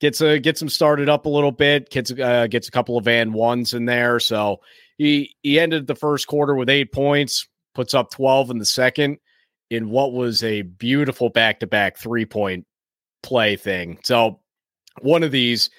gets 0.00 0.20
a 0.20 0.38
gets 0.38 0.62
him 0.62 0.68
started 0.68 1.08
up 1.08 1.26
a 1.26 1.30
little 1.30 1.52
bit, 1.52 1.90
gets 1.90 2.10
uh, 2.12 2.46
gets 2.46 2.68
a 2.68 2.70
couple 2.70 2.96
of 2.96 3.06
and 3.08 3.34
ones 3.34 3.74
in 3.74 3.84
there. 3.84 4.20
So 4.20 4.60
he 4.96 5.34
he 5.42 5.60
ended 5.60 5.86
the 5.86 5.94
first 5.94 6.26
quarter 6.26 6.54
with 6.54 6.70
eight 6.70 6.92
points, 6.92 7.46
puts 7.74 7.92
up 7.92 8.10
twelve 8.10 8.50
in 8.50 8.58
the 8.58 8.64
second 8.64 9.18
in 9.70 9.90
what 9.90 10.12
was 10.12 10.42
a 10.42 10.62
beautiful 10.62 11.28
back 11.28 11.60
to 11.60 11.66
back 11.66 11.98
three 11.98 12.24
point 12.24 12.66
play 13.22 13.56
thing. 13.56 13.98
So 14.04 14.40
one 15.02 15.22
of 15.22 15.32
these, 15.32 15.70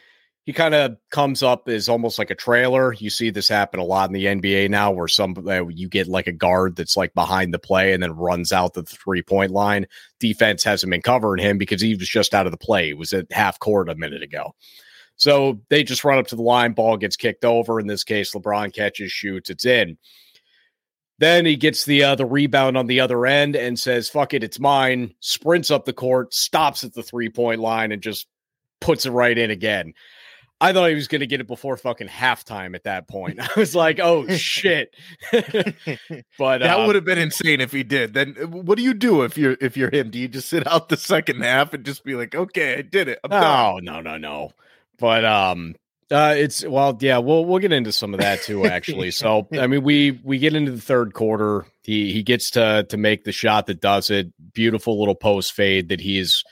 he 0.47 0.53
kind 0.53 0.74
of 0.74 0.95
comes 1.12 1.43
up 1.43 1.67
as 1.67 1.89
almost 1.89 2.17
like 2.17 2.31
a 2.31 2.36
trailer. 2.36 2.93
You 2.93 3.09
see 3.09 3.29
this 3.29 3.50
happen 3.50 3.81
a 3.81 3.83
lot 3.83 4.09
in 4.09 4.13
the 4.13 4.25
NBA 4.25 4.69
now, 4.69 4.91
where 4.91 5.09
some 5.09 5.36
uh, 5.45 5.67
you 5.67 5.89
get 5.89 6.07
like 6.07 6.27
a 6.27 6.31
guard 6.31 6.77
that's 6.77 6.95
like 6.95 7.13
behind 7.13 7.53
the 7.53 7.59
play 7.59 7.91
and 7.91 8.01
then 8.01 8.15
runs 8.15 8.53
out 8.53 8.74
the 8.74 8.83
three 8.83 9.21
point 9.21 9.51
line. 9.51 9.88
Defense 10.21 10.63
hasn't 10.63 10.89
been 10.89 11.01
covering 11.01 11.43
him 11.43 11.57
because 11.57 11.81
he 11.81 11.95
was 11.95 12.07
just 12.07 12.33
out 12.33 12.45
of 12.45 12.53
the 12.53 12.57
play. 12.57 12.88
He 12.88 12.93
was 12.93 13.12
at 13.12 13.29
half 13.31 13.59
court 13.59 13.89
a 13.89 13.95
minute 13.95 14.24
ago. 14.24 14.55
So 15.17 15.59
they 15.69 15.83
just 15.83 16.05
run 16.05 16.19
up 16.19 16.27
to 16.27 16.36
the 16.36 16.43
line, 16.43 16.74
ball 16.74 16.95
gets 16.95 17.17
kicked 17.17 17.43
over. 17.43 17.79
In 17.79 17.88
this 17.88 18.03
case, 18.03 18.33
LeBron 18.33 18.74
catches, 18.74 19.12
shoots, 19.12 19.50
it's 19.50 19.65
in. 19.65 19.97
Then 21.19 21.45
he 21.45 21.55
gets 21.55 21.86
the 21.86 22.03
uh, 22.03 22.15
the 22.15 22.25
rebound 22.25 22.77
on 22.77 22.86
the 22.86 23.00
other 23.00 23.25
end 23.25 23.55
and 23.55 23.77
says, 23.77 24.07
"Fuck 24.07 24.33
it, 24.33 24.43
it's 24.43 24.59
mine." 24.59 25.13
Sprints 25.19 25.71
up 25.71 25.86
the 25.86 25.93
court, 25.93 26.33
stops 26.33 26.83
at 26.83 26.93
the 26.93 27.01
three 27.01 27.29
point 27.29 27.59
line, 27.59 27.91
and 27.91 28.03
just 28.03 28.27
puts 28.79 29.05
it 29.05 29.12
right 29.12 29.38
in 29.38 29.51
again. 29.51 29.93
I 30.60 30.74
thought 30.74 30.89
he 30.89 30.96
was 30.96 31.07
going 31.07 31.22
to 31.22 31.27
get 31.27 31.39
it 31.39 31.48
before 31.48 31.77
fucking 31.77 32.07
halftime 32.07 32.74
at 32.74 32.86
that 32.86 33.07
point. 33.07 33.39
I 33.57 33.60
was 33.60 33.75
like, 33.75 34.00
oh 34.00 34.27
shit. 34.36 34.93
but 35.31 36.60
that 36.60 36.79
um, 36.79 36.88
would 36.88 36.96
have 36.96 37.05
been 37.05 37.19
insane 37.19 37.62
if 37.62 37.72
he 37.72 37.84
did. 37.84 38.13
Then 38.13 38.36
uh, 38.41 38.48
what 38.48 38.77
do 38.77 38.84
you 38.84 38.93
do 38.93 39.24
if 39.24 39.38
you're 39.38 39.57
if 39.62 39.77
you're 39.77 39.93
him? 39.93 40.10
Do 40.10 40.19
you 40.19 40.27
just 40.27 40.50
sit 40.50 40.65
out 40.67 40.89
the 40.89 40.98
second 40.98 41.41
half 41.41 41.74
and 41.74 41.86
just 41.86 42.03
be 42.03 42.15
like, 42.15 42.34
okay, 42.34 42.79
I 42.79 42.81
did 42.81 43.07
it. 43.07 43.19
I'm 43.24 43.29
no, 43.29 43.79
no, 43.79 44.01
no, 44.01 44.17
no. 44.17 44.51
But 45.00 45.25
um, 45.25 45.75
uh, 46.10 46.34
it's 46.38 46.65
well, 46.65 46.98
yeah, 47.01 47.19
we'll 47.19 47.46
we'll 47.46 47.60
get 47.60 47.72
into 47.72 47.91
some 47.91 48.13
of 48.13 48.22
that 48.22 48.41
too, 48.41 48.65
actually. 48.65 49.12
so 49.12 49.48
I 49.53 49.67
mean, 49.67 49.84
we 49.84 50.19
we 50.24 50.39
get 50.39 50.55
into 50.55 50.72
the 50.72 50.81
third 50.81 51.13
quarter. 51.13 51.65
He 51.84 52.12
he 52.12 52.24
gets 52.24 52.51
to 52.51 52.86
to 52.89 52.98
make 52.98 53.25
the 53.25 53.31
shot 53.31 53.67
that 53.67 53.79
does 53.79 54.10
it. 54.10 54.31
Beautiful 54.53 54.98
little 54.98 55.15
post 55.15 55.53
fade 55.53 55.89
that 55.89 56.00
he's 56.00 56.43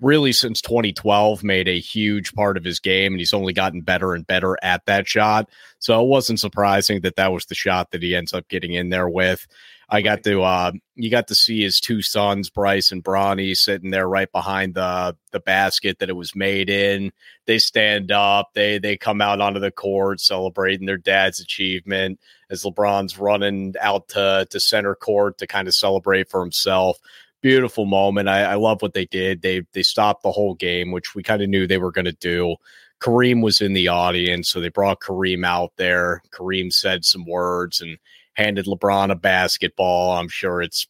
really 0.00 0.32
since 0.32 0.60
2012 0.60 1.42
made 1.42 1.68
a 1.68 1.80
huge 1.80 2.32
part 2.34 2.56
of 2.56 2.64
his 2.64 2.80
game 2.80 3.12
and 3.12 3.20
he's 3.20 3.34
only 3.34 3.52
gotten 3.52 3.80
better 3.80 4.14
and 4.14 4.26
better 4.26 4.56
at 4.62 4.84
that 4.86 5.06
shot. 5.06 5.48
So 5.78 6.02
it 6.02 6.08
wasn't 6.08 6.40
surprising 6.40 7.00
that 7.02 7.16
that 7.16 7.32
was 7.32 7.46
the 7.46 7.54
shot 7.54 7.90
that 7.90 8.02
he 8.02 8.14
ends 8.14 8.32
up 8.32 8.48
getting 8.48 8.72
in 8.72 8.90
there 8.90 9.08
with. 9.08 9.46
I 9.88 10.00
got 10.02 10.24
to 10.24 10.42
uh 10.42 10.72
you 10.94 11.10
got 11.10 11.28
to 11.28 11.34
see 11.34 11.62
his 11.62 11.78
two 11.78 12.00
sons 12.00 12.48
bryce 12.48 12.90
and 12.90 13.04
bronny 13.04 13.54
sitting 13.56 13.90
there 13.90 14.08
right 14.08 14.30
behind 14.32 14.74
the 14.74 15.16
the 15.30 15.40
basket 15.40 15.98
that 15.98 16.08
it 16.08 16.16
was 16.16 16.34
made 16.34 16.70
in. 16.70 17.12
They 17.46 17.58
stand 17.58 18.10
up 18.10 18.50
they 18.54 18.78
they 18.78 18.96
come 18.96 19.20
out 19.20 19.40
onto 19.40 19.60
the 19.60 19.70
court 19.70 20.20
celebrating 20.20 20.86
their 20.86 20.96
dad's 20.96 21.38
achievement 21.38 22.18
as 22.50 22.62
lebron's 22.64 23.18
running 23.18 23.74
out 23.80 24.08
to 24.08 24.46
to 24.50 24.58
center 24.58 24.94
court 24.94 25.38
to 25.38 25.46
kind 25.46 25.68
of 25.68 25.74
celebrate 25.74 26.30
for 26.30 26.40
himself 26.40 26.98
beautiful 27.44 27.84
moment. 27.84 28.26
I, 28.26 28.42
I, 28.42 28.54
love 28.54 28.80
what 28.80 28.94
they 28.94 29.04
did. 29.04 29.42
They 29.42 29.62
they 29.74 29.82
stopped 29.82 30.22
the 30.22 30.32
whole 30.32 30.54
game, 30.54 30.92
which 30.92 31.14
we 31.14 31.22
kind 31.22 31.42
of 31.42 31.50
knew 31.50 31.66
they 31.66 31.76
were 31.76 31.92
going 31.92 32.06
to 32.06 32.12
do. 32.12 32.56
Kareem 33.02 33.42
was 33.42 33.60
in 33.60 33.74
the 33.74 33.88
audience, 33.88 34.48
so 34.48 34.60
they 34.60 34.70
brought 34.70 35.00
Kareem 35.00 35.44
out 35.44 35.72
there. 35.76 36.22
Kareem 36.32 36.72
said 36.72 37.04
some 37.04 37.26
words 37.26 37.82
and 37.82 37.98
handed 38.32 38.64
LeBron 38.64 39.10
a 39.10 39.14
basketball. 39.14 40.16
I'm 40.16 40.28
sure 40.28 40.62
it's 40.62 40.88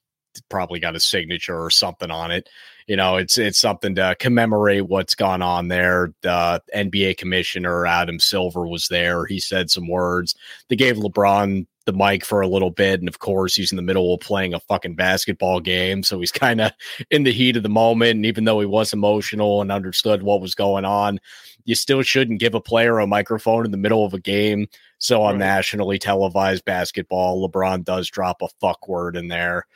probably 0.49 0.79
got 0.79 0.95
a 0.95 1.01
signature 1.01 1.61
or 1.61 1.71
something 1.71 2.13
on 2.13 2.31
it. 2.31 2.49
You 2.87 2.95
know, 2.95 3.17
it's 3.17 3.37
it's 3.37 3.59
something 3.59 3.97
to 3.97 4.15
commemorate 4.21 4.87
what's 4.87 5.17
gone 5.17 5.43
on 5.43 5.67
there. 5.67 6.13
The 6.21 6.63
NBA 6.73 7.17
commissioner 7.17 7.85
Adam 7.85 8.21
Silver 8.21 8.65
was 8.65 8.87
there. 8.87 9.27
He 9.27 9.41
said 9.41 9.71
some 9.71 9.89
words. 9.89 10.37
They 10.69 10.77
gave 10.77 10.99
LeBron 10.99 11.67
the 11.87 11.93
mic 11.93 12.25
for 12.25 12.41
a 12.41 12.49
little 12.49 12.71
bit. 12.71 13.01
And 13.01 13.09
of 13.09 13.19
course, 13.19 13.55
he's 13.55 13.73
in 13.73 13.77
the 13.77 13.83
middle 13.83 14.15
of 14.15 14.21
playing 14.21 14.55
a 14.55 14.61
fucking 14.61 14.95
basketball 14.95 15.61
game. 15.61 16.03
So 16.03 16.21
he's 16.21 16.33
kind 16.33 16.61
of 16.61 16.73
in 17.11 17.25
the 17.25 17.33
heat 17.33 17.57
of 17.57 17.63
the 17.63 17.69
moment. 17.69 18.17
And 18.17 18.27
even 18.27 18.45
though 18.45 18.61
he 18.61 18.67
was 18.67 18.93
emotional 18.93 19.61
and 19.61 19.73
understood 19.73 20.23
what 20.23 20.41
was 20.41 20.55
going 20.55 20.85
on, 20.85 21.21
you 21.65 21.75
still 21.75 22.03
shouldn't 22.03 22.41
give 22.41 22.55
a 22.55 22.61
player 22.61 22.99
a 22.99 23.07
microphone 23.07 23.65
in 23.65 23.71
the 23.71 23.77
middle 23.77 24.05
of 24.05 24.15
a 24.15 24.21
game. 24.21 24.69
So 24.99 25.23
on 25.23 25.35
right. 25.35 25.47
nationally 25.47 25.99
televised 25.99 26.65
basketball, 26.65 27.47
LeBron 27.47 27.85
does 27.85 28.09
drop 28.09 28.43
a 28.43 28.49
fuck 28.61 28.89
word 28.89 29.17
in 29.17 29.29
there. 29.29 29.67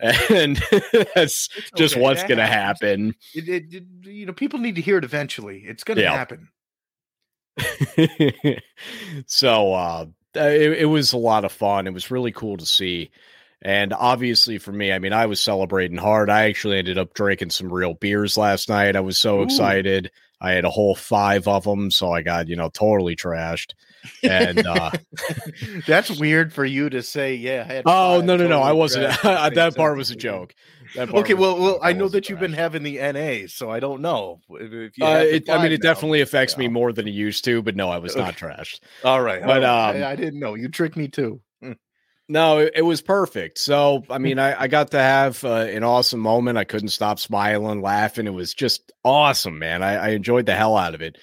And 0.30 0.62
that's 1.16 1.48
okay. 1.56 1.66
just 1.74 1.96
what's 1.96 2.22
going 2.22 2.38
to 2.38 2.46
happen. 2.46 3.16
It, 3.34 3.48
it, 3.48 3.74
it, 3.74 3.84
you 4.04 4.26
know, 4.26 4.32
people 4.32 4.60
need 4.60 4.76
to 4.76 4.80
hear 4.80 4.96
it 4.96 5.02
eventually. 5.02 5.64
It's 5.66 5.82
going 5.82 5.96
to 5.96 6.04
yeah. 6.04 6.14
happen. 6.14 6.48
so, 9.26 9.72
uh, 9.72 10.06
it, 10.38 10.80
it 10.80 10.86
was 10.86 11.12
a 11.12 11.18
lot 11.18 11.44
of 11.44 11.52
fun. 11.52 11.86
It 11.86 11.94
was 11.94 12.10
really 12.10 12.32
cool 12.32 12.56
to 12.56 12.66
see. 12.66 13.10
And 13.60 13.92
obviously, 13.92 14.58
for 14.58 14.72
me, 14.72 14.92
I 14.92 14.98
mean, 15.00 15.12
I 15.12 15.26
was 15.26 15.40
celebrating 15.40 15.96
hard. 15.96 16.30
I 16.30 16.44
actually 16.44 16.78
ended 16.78 16.96
up 16.96 17.14
drinking 17.14 17.50
some 17.50 17.72
real 17.72 17.94
beers 17.94 18.36
last 18.36 18.68
night. 18.68 18.94
I 18.94 19.00
was 19.00 19.18
so 19.18 19.40
Ooh. 19.40 19.42
excited. 19.42 20.10
I 20.40 20.52
had 20.52 20.64
a 20.64 20.70
whole 20.70 20.94
five 20.94 21.48
of 21.48 21.64
them, 21.64 21.90
so 21.90 22.12
I 22.12 22.22
got 22.22 22.46
you 22.46 22.54
know 22.54 22.68
totally 22.68 23.16
trashed. 23.16 23.72
And 24.22 24.64
uh, 24.64 24.92
that's 25.86 26.10
weird 26.10 26.52
for 26.52 26.64
you 26.64 26.88
to 26.90 27.02
say. 27.02 27.34
Yeah. 27.34 27.82
oh 27.84 28.20
no 28.20 28.36
no 28.36 28.46
no! 28.46 28.60
I 28.60 28.72
wasn't. 28.72 29.20
that 29.22 29.74
part 29.74 29.96
was 29.96 30.12
a 30.12 30.16
joke 30.16 30.54
okay, 30.96 31.34
well, 31.34 31.58
well, 31.58 31.78
I 31.82 31.92
know 31.92 32.08
that 32.08 32.28
you've 32.28 32.40
been 32.40 32.52
having 32.52 32.82
the 32.82 32.98
NA, 32.98 33.46
so 33.48 33.70
I 33.70 33.80
don't 33.80 34.00
know. 34.00 34.40
If 34.50 34.96
you 34.98 35.04
uh, 35.04 35.18
it, 35.18 35.48
I 35.50 35.62
mean, 35.62 35.72
it 35.72 35.82
now, 35.82 35.92
definitely 35.92 36.20
affects 36.20 36.56
me 36.56 36.68
more 36.68 36.92
than 36.92 37.06
it 37.08 37.12
used 37.12 37.44
to, 37.44 37.62
but 37.62 37.76
no, 37.76 37.90
I 37.90 37.98
was 37.98 38.16
not 38.16 38.36
trashed. 38.36 38.80
All 39.04 39.22
right, 39.22 39.42
but 39.44 39.64
um, 39.64 39.96
I, 39.96 40.10
I, 40.10 40.16
didn't 40.16 40.40
know. 40.40 40.54
You 40.54 40.68
tricked 40.68 40.96
me 40.96 41.08
too. 41.08 41.40
Hmm. 41.62 41.72
No, 42.28 42.58
it, 42.58 42.72
it, 42.76 42.82
was 42.82 43.00
perfect. 43.00 43.58
So, 43.58 44.04
I 44.10 44.18
mean, 44.18 44.38
I, 44.38 44.62
I 44.62 44.68
got 44.68 44.90
to 44.92 44.98
have 44.98 45.42
uh, 45.44 45.66
an 45.66 45.84
awesome 45.84 46.20
moment. 46.20 46.58
I 46.58 46.64
couldn't 46.64 46.88
stop 46.88 47.18
smiling, 47.18 47.82
laughing. 47.82 48.26
It 48.26 48.34
was 48.34 48.54
just 48.54 48.92
awesome, 49.04 49.58
man. 49.58 49.82
I, 49.82 49.96
I 49.96 50.08
enjoyed 50.10 50.46
the 50.46 50.54
hell 50.54 50.76
out 50.76 50.94
of 50.94 51.02
it. 51.02 51.18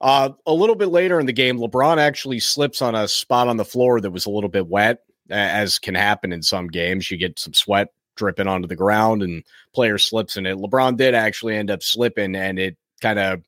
Uh, 0.00 0.30
a 0.46 0.52
little 0.52 0.76
bit 0.76 0.88
later 0.88 1.18
in 1.18 1.26
the 1.26 1.32
game, 1.32 1.58
LeBron 1.58 1.98
actually 1.98 2.40
slips 2.40 2.82
on 2.82 2.94
a 2.94 3.08
spot 3.08 3.48
on 3.48 3.56
the 3.56 3.64
floor 3.64 4.00
that 4.00 4.10
was 4.10 4.26
a 4.26 4.30
little 4.30 4.50
bit 4.50 4.68
wet, 4.68 5.00
as 5.28 5.78
can 5.78 5.94
happen 5.94 6.32
in 6.32 6.42
some 6.42 6.68
games. 6.68 7.10
You 7.10 7.16
get 7.16 7.38
some 7.38 7.52
sweat 7.52 7.88
dripping 8.18 8.46
onto 8.46 8.68
the 8.68 8.76
ground 8.76 9.22
and 9.22 9.42
player 9.72 9.96
slips 9.96 10.36
in 10.36 10.44
it. 10.44 10.58
LeBron 10.58 10.96
did 10.96 11.14
actually 11.14 11.56
end 11.56 11.70
up 11.70 11.82
slipping 11.82 12.36
and 12.36 12.58
it 12.58 12.76
kind 13.00 13.18
of 13.18 13.42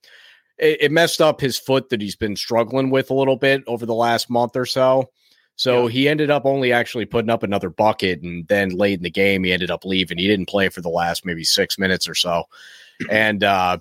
it, 0.59 0.83
it, 0.83 0.93
messed 0.93 1.21
up 1.21 1.41
his 1.41 1.59
foot 1.59 1.91
that 1.91 2.01
he's 2.01 2.17
been 2.17 2.37
struggling 2.37 2.91
with 2.91 3.11
a 3.11 3.15
little 3.15 3.37
bit 3.37 3.63
over 3.67 3.85
the 3.85 3.95
last 3.95 4.31
month 4.31 4.57
or 4.57 4.65
so. 4.65 5.11
So 5.57 5.87
yeah. 5.87 5.93
he 5.93 6.09
ended 6.09 6.31
up 6.31 6.47
only 6.47 6.73
actually 6.73 7.05
putting 7.05 7.31
up 7.31 7.43
another 7.43 7.69
bucket 7.69 8.23
and 8.23 8.49
then 8.49 8.71
late 8.71 8.99
in 8.99 9.03
the 9.03 9.11
game 9.11 9.45
he 9.45 9.53
ended 9.53 9.71
up 9.71 9.85
leaving. 9.85 10.17
He 10.17 10.29
didn't 10.29 10.49
play 10.49 10.71
for 10.71 10.81
the 10.81 10.89
last 10.89 11.27
maybe 11.27 11.45
6 11.45 11.79
minutes 11.79 12.09
or 12.09 12.15
so. 12.15 12.45
And 13.11 13.45
uh 13.45 13.79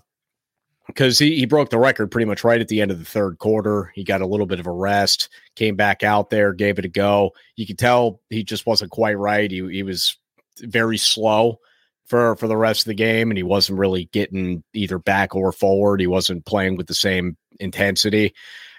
because 0.90 1.20
he, 1.20 1.38
he 1.38 1.46
broke 1.46 1.70
the 1.70 1.78
record 1.78 2.10
pretty 2.10 2.26
much 2.26 2.44
right 2.44 2.60
at 2.60 2.68
the 2.68 2.82
end 2.82 2.90
of 2.90 2.98
the 2.98 3.06
third 3.06 3.38
quarter. 3.38 3.92
He 3.94 4.04
got 4.04 4.22
a 4.22 4.26
little 4.26 4.48
bit 4.48 4.60
of 4.60 4.66
a 4.66 4.72
rest, 4.72 5.30
came 5.56 5.76
back 5.76 6.02
out 6.02 6.32
there, 6.32 6.52
gave 6.52 6.80
it 6.80 6.86
a 6.86 6.90
go. 6.90 7.32
You 7.56 7.68
could 7.68 7.78
tell 7.78 8.22
he 8.32 8.44
just 8.44 8.66
wasn't 8.66 8.90
quite 8.90 9.18
right. 9.18 9.52
He, 9.52 9.58
he 9.70 9.84
was 9.84 10.18
very 10.62 10.98
slow 10.98 11.60
for 12.06 12.36
for 12.36 12.48
the 12.48 12.58
rest 12.58 12.82
of 12.82 12.86
the 12.86 12.96
game, 12.96 13.30
and 13.32 13.38
he 13.38 13.44
wasn't 13.44 13.80
really 13.80 14.10
getting 14.12 14.64
either 14.74 15.00
back 15.00 15.36
or 15.36 15.52
forward. 15.52 16.00
He 16.00 16.08
wasn't 16.08 16.46
playing 16.46 16.76
with 16.76 16.88
the 16.88 16.94
same 16.94 17.38
intensity. 17.60 18.34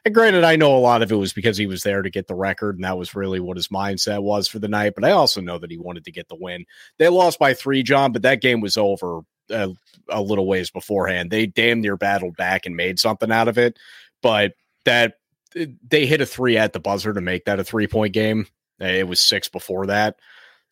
And 0.04 0.14
granted, 0.14 0.44
I 0.44 0.56
know 0.56 0.76
a 0.76 0.78
lot 0.78 1.02
of 1.02 1.12
it 1.12 1.16
was 1.16 1.32
because 1.32 1.58
he 1.58 1.66
was 1.66 1.82
there 1.82 2.00
to 2.00 2.10
get 2.10 2.26
the 2.26 2.34
record, 2.34 2.76
and 2.76 2.84
that 2.84 2.96
was 2.98 3.14
really 3.14 3.38
what 3.38 3.58
his 3.58 3.68
mindset 3.68 4.22
was 4.22 4.48
for 4.48 4.58
the 4.58 4.68
night. 4.68 4.94
But 4.94 5.04
I 5.04 5.10
also 5.10 5.40
know 5.40 5.58
that 5.58 5.70
he 5.70 5.78
wanted 5.78 6.04
to 6.06 6.12
get 6.12 6.28
the 6.28 6.36
win. 6.36 6.64
They 6.98 7.08
lost 7.08 7.38
by 7.38 7.54
three, 7.54 7.82
John, 7.82 8.12
but 8.12 8.22
that 8.22 8.40
game 8.40 8.60
was 8.60 8.76
over 8.76 9.20
a, 9.50 9.70
a 10.08 10.22
little 10.22 10.46
ways 10.46 10.70
beforehand. 10.70 11.30
They 11.30 11.46
damn 11.46 11.82
near 11.82 11.96
battled 11.96 12.36
back 12.36 12.64
and 12.64 12.76
made 12.76 12.98
something 12.98 13.30
out 13.30 13.48
of 13.48 13.58
it, 13.58 13.78
but 14.22 14.54
that 14.84 15.14
they 15.54 16.06
hit 16.06 16.20
a 16.20 16.26
three 16.26 16.56
at 16.56 16.72
the 16.72 16.80
buzzer 16.80 17.12
to 17.12 17.20
make 17.20 17.44
that 17.44 17.60
a 17.60 17.64
three 17.64 17.86
point 17.86 18.14
game. 18.14 18.46
It 18.78 19.06
was 19.06 19.20
six 19.20 19.48
before 19.48 19.86
that. 19.86 20.16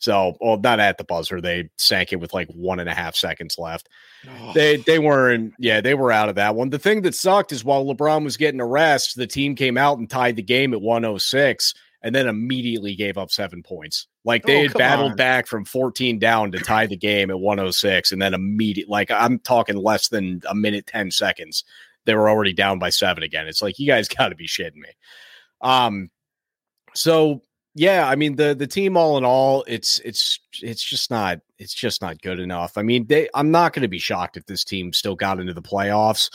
So, 0.00 0.36
well, 0.40 0.58
not 0.58 0.78
at 0.78 0.96
the 0.96 1.04
buzzer. 1.04 1.40
They 1.40 1.70
sank 1.76 2.12
it 2.12 2.20
with 2.20 2.32
like 2.32 2.48
one 2.48 2.78
and 2.78 2.88
a 2.88 2.94
half 2.94 3.16
seconds 3.16 3.58
left. 3.58 3.88
Oh. 4.28 4.52
They 4.54 4.76
they 4.76 4.98
weren't. 4.98 5.54
Yeah, 5.58 5.80
they 5.80 5.94
were 5.94 6.12
out 6.12 6.28
of 6.28 6.36
that 6.36 6.54
one. 6.54 6.70
The 6.70 6.78
thing 6.78 7.02
that 7.02 7.14
sucked 7.14 7.52
is 7.52 7.64
while 7.64 7.84
LeBron 7.84 8.22
was 8.24 8.36
getting 8.36 8.60
a 8.60 8.66
rest, 8.66 9.16
the 9.16 9.26
team 9.26 9.56
came 9.56 9.76
out 9.76 9.98
and 9.98 10.08
tied 10.08 10.36
the 10.36 10.42
game 10.42 10.72
at 10.72 10.80
106 10.80 11.74
and 12.02 12.14
then 12.14 12.28
immediately 12.28 12.94
gave 12.94 13.18
up 13.18 13.30
seven 13.30 13.62
points. 13.62 14.06
Like 14.24 14.44
they 14.44 14.60
oh, 14.60 14.62
had 14.68 14.74
battled 14.74 15.12
on. 15.12 15.16
back 15.16 15.46
from 15.46 15.64
14 15.64 16.18
down 16.18 16.52
to 16.52 16.58
tie 16.58 16.86
the 16.86 16.96
game 16.96 17.30
at 17.30 17.40
106 17.40 18.12
and 18.12 18.22
then 18.22 18.34
immediate 18.34 18.88
like 18.88 19.10
I'm 19.10 19.38
talking 19.40 19.76
less 19.76 20.08
than 20.08 20.42
a 20.48 20.54
minute 20.54 20.86
10 20.86 21.10
seconds. 21.10 21.64
They 22.04 22.14
were 22.14 22.30
already 22.30 22.52
down 22.52 22.78
by 22.78 22.90
seven 22.90 23.22
again. 23.22 23.48
It's 23.48 23.62
like 23.62 23.78
you 23.78 23.86
guys 23.86 24.08
got 24.16 24.28
to 24.28 24.36
be 24.36 24.46
shitting 24.46 24.76
me. 24.76 24.90
Um 25.60 26.10
so 26.94 27.42
yeah, 27.78 28.08
I 28.08 28.16
mean 28.16 28.34
the 28.34 28.54
the 28.54 28.66
team 28.66 28.96
all 28.96 29.16
in 29.18 29.24
all, 29.24 29.64
it's 29.68 30.00
it's 30.00 30.40
it's 30.60 30.82
just 30.82 31.12
not 31.12 31.38
it's 31.58 31.72
just 31.72 32.02
not 32.02 32.20
good 32.20 32.40
enough. 32.40 32.76
I 32.76 32.82
mean, 32.82 33.06
they 33.06 33.28
I'm 33.34 33.52
not 33.52 33.72
going 33.72 33.82
to 33.82 33.88
be 33.88 34.00
shocked 34.00 34.36
if 34.36 34.46
this 34.46 34.64
team 34.64 34.92
still 34.92 35.14
got 35.14 35.38
into 35.38 35.54
the 35.54 35.62
playoffs 35.62 36.28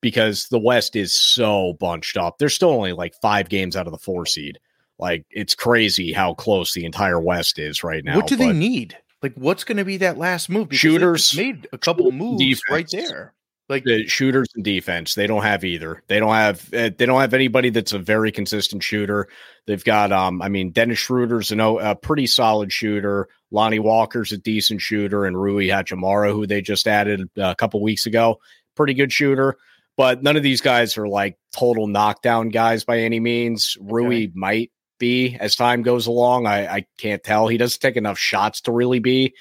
because 0.00 0.46
the 0.48 0.58
West 0.58 0.94
is 0.94 1.12
so 1.12 1.74
bunched 1.80 2.16
up. 2.16 2.38
They're 2.38 2.48
still 2.48 2.70
only 2.70 2.92
like 2.92 3.14
five 3.20 3.48
games 3.48 3.76
out 3.76 3.86
of 3.86 3.92
the 3.92 3.98
four 3.98 4.24
seed. 4.24 4.60
Like 4.98 5.26
it's 5.30 5.56
crazy 5.56 6.12
how 6.12 6.34
close 6.34 6.74
the 6.74 6.84
entire 6.84 7.20
West 7.20 7.58
is 7.58 7.82
right 7.82 8.04
now. 8.04 8.14
What 8.14 8.28
do 8.28 8.36
they 8.36 8.52
need? 8.52 8.96
Like, 9.20 9.34
what's 9.34 9.64
going 9.64 9.78
to 9.78 9.84
be 9.84 9.96
that 9.96 10.18
last 10.18 10.48
move? 10.48 10.68
Because 10.68 10.80
shooters 10.80 11.36
made 11.36 11.66
a 11.72 11.78
couple 11.78 12.12
moves 12.12 12.38
defense. 12.38 12.62
right 12.70 12.88
there 12.92 13.33
like 13.68 13.84
the 13.84 14.06
shooters 14.06 14.48
and 14.54 14.64
defense 14.64 15.14
they 15.14 15.26
don't 15.26 15.42
have 15.42 15.64
either. 15.64 16.02
They 16.08 16.18
don't 16.18 16.34
have 16.34 16.68
eh, 16.72 16.90
they 16.96 17.06
don't 17.06 17.20
have 17.20 17.34
anybody 17.34 17.70
that's 17.70 17.92
a 17.92 17.98
very 17.98 18.30
consistent 18.30 18.82
shooter. 18.82 19.28
They've 19.66 19.84
got 19.84 20.12
um 20.12 20.42
i 20.42 20.48
mean 20.48 20.70
dennis 20.70 20.98
schroeder's 20.98 21.50
a, 21.50 21.58
a 21.58 21.94
pretty 21.94 22.26
solid 22.26 22.72
shooter. 22.72 23.28
Lonnie 23.50 23.78
walker's 23.78 24.32
a 24.32 24.38
decent 24.38 24.80
shooter 24.80 25.24
and 25.24 25.40
rui 25.40 25.68
hachimura 25.68 26.32
who 26.32 26.46
they 26.46 26.60
just 26.60 26.86
added 26.86 27.28
a 27.36 27.54
couple 27.54 27.82
weeks 27.82 28.06
ago 28.06 28.38
pretty 28.74 28.94
good 28.94 29.12
shooter. 29.12 29.56
But 29.96 30.22
none 30.22 30.36
of 30.36 30.42
these 30.42 30.60
guys 30.60 30.98
are 30.98 31.08
like 31.08 31.38
total 31.52 31.86
knockdown 31.86 32.48
guys 32.48 32.84
by 32.84 32.98
any 32.98 33.20
means. 33.20 33.76
Okay. 33.80 33.88
rui 33.92 34.28
might 34.34 34.72
be 34.98 35.36
as 35.40 35.56
time 35.56 35.82
goes 35.82 36.06
along. 36.06 36.46
I 36.46 36.66
i 36.66 36.86
can't 36.98 37.22
tell. 37.22 37.48
He 37.48 37.56
doesn't 37.56 37.80
take 37.80 37.96
enough 37.96 38.18
shots 38.18 38.60
to 38.62 38.72
really 38.72 38.98
be 38.98 39.34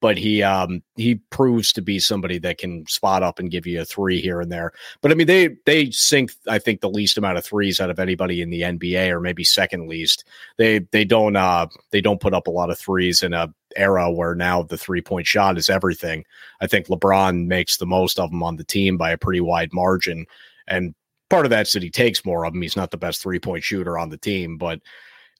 but 0.00 0.16
he 0.16 0.42
um 0.42 0.82
he 0.96 1.16
proves 1.30 1.72
to 1.72 1.82
be 1.82 1.98
somebody 1.98 2.38
that 2.38 2.58
can 2.58 2.86
spot 2.86 3.22
up 3.22 3.38
and 3.38 3.50
give 3.50 3.66
you 3.66 3.80
a 3.80 3.84
three 3.84 4.20
here 4.20 4.40
and 4.40 4.50
there. 4.50 4.72
But 5.02 5.12
I 5.12 5.14
mean 5.14 5.26
they 5.26 5.56
they 5.66 5.90
sink 5.90 6.32
I 6.48 6.58
think 6.58 6.80
the 6.80 6.90
least 6.90 7.18
amount 7.18 7.38
of 7.38 7.44
threes 7.44 7.80
out 7.80 7.90
of 7.90 7.98
anybody 7.98 8.42
in 8.42 8.50
the 8.50 8.62
NBA 8.62 9.10
or 9.10 9.20
maybe 9.20 9.44
second 9.44 9.88
least. 9.88 10.24
They 10.56 10.80
they 10.90 11.04
don't 11.04 11.36
uh 11.36 11.66
they 11.90 12.00
don't 12.00 12.20
put 12.20 12.34
up 12.34 12.46
a 12.46 12.52
lot 12.52 12.70
of 12.70 12.78
threes 12.78 13.22
in 13.22 13.34
a 13.34 13.52
era 13.76 14.10
where 14.10 14.34
now 14.34 14.62
the 14.62 14.78
three 14.78 15.02
point 15.02 15.26
shot 15.26 15.58
is 15.58 15.70
everything. 15.70 16.24
I 16.60 16.66
think 16.66 16.86
LeBron 16.86 17.46
makes 17.46 17.76
the 17.76 17.86
most 17.86 18.18
of 18.18 18.30
them 18.30 18.42
on 18.42 18.56
the 18.56 18.64
team 18.64 18.96
by 18.96 19.10
a 19.10 19.18
pretty 19.18 19.40
wide 19.40 19.72
margin. 19.72 20.26
And 20.66 20.94
part 21.28 21.46
of 21.46 21.50
that's 21.50 21.72
that 21.74 21.82
he 21.82 21.90
takes 21.90 22.24
more 22.24 22.44
of 22.44 22.52
them. 22.52 22.62
He's 22.62 22.76
not 22.76 22.90
the 22.90 22.96
best 22.96 23.22
three 23.22 23.38
point 23.38 23.64
shooter 23.64 23.98
on 23.98 24.08
the 24.08 24.16
team, 24.16 24.56
but 24.56 24.80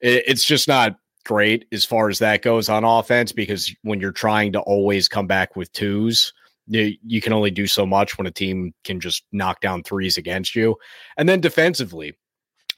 it, 0.01 0.25
it's 0.27 0.45
just 0.45 0.69
not 0.69 0.97
great 1.25 1.67
as 1.73 1.85
far 1.85 2.09
as 2.09 2.19
that 2.19 2.43
goes 2.43 2.69
on 2.69 2.85
offense 2.85 3.33
because 3.33 3.75
when 3.83 4.01
you're 4.01 4.13
trying 4.13 4.53
to 4.53 4.61
always 4.61 5.09
come 5.09 5.27
back 5.27 5.57
with 5.57 5.73
twos, 5.73 6.33
you, 6.67 7.21
can 7.21 7.33
only 7.33 7.51
do 7.51 7.67
so 7.67 7.85
much 7.85 8.17
when 8.17 8.27
a 8.27 8.31
team 8.31 8.73
can 8.85 9.01
just 9.01 9.25
knock 9.33 9.61
down 9.61 9.83
threes 9.83 10.17
against 10.17 10.55
you. 10.55 10.77
And 11.17 11.29
then 11.29 11.41
defensively, 11.41 12.15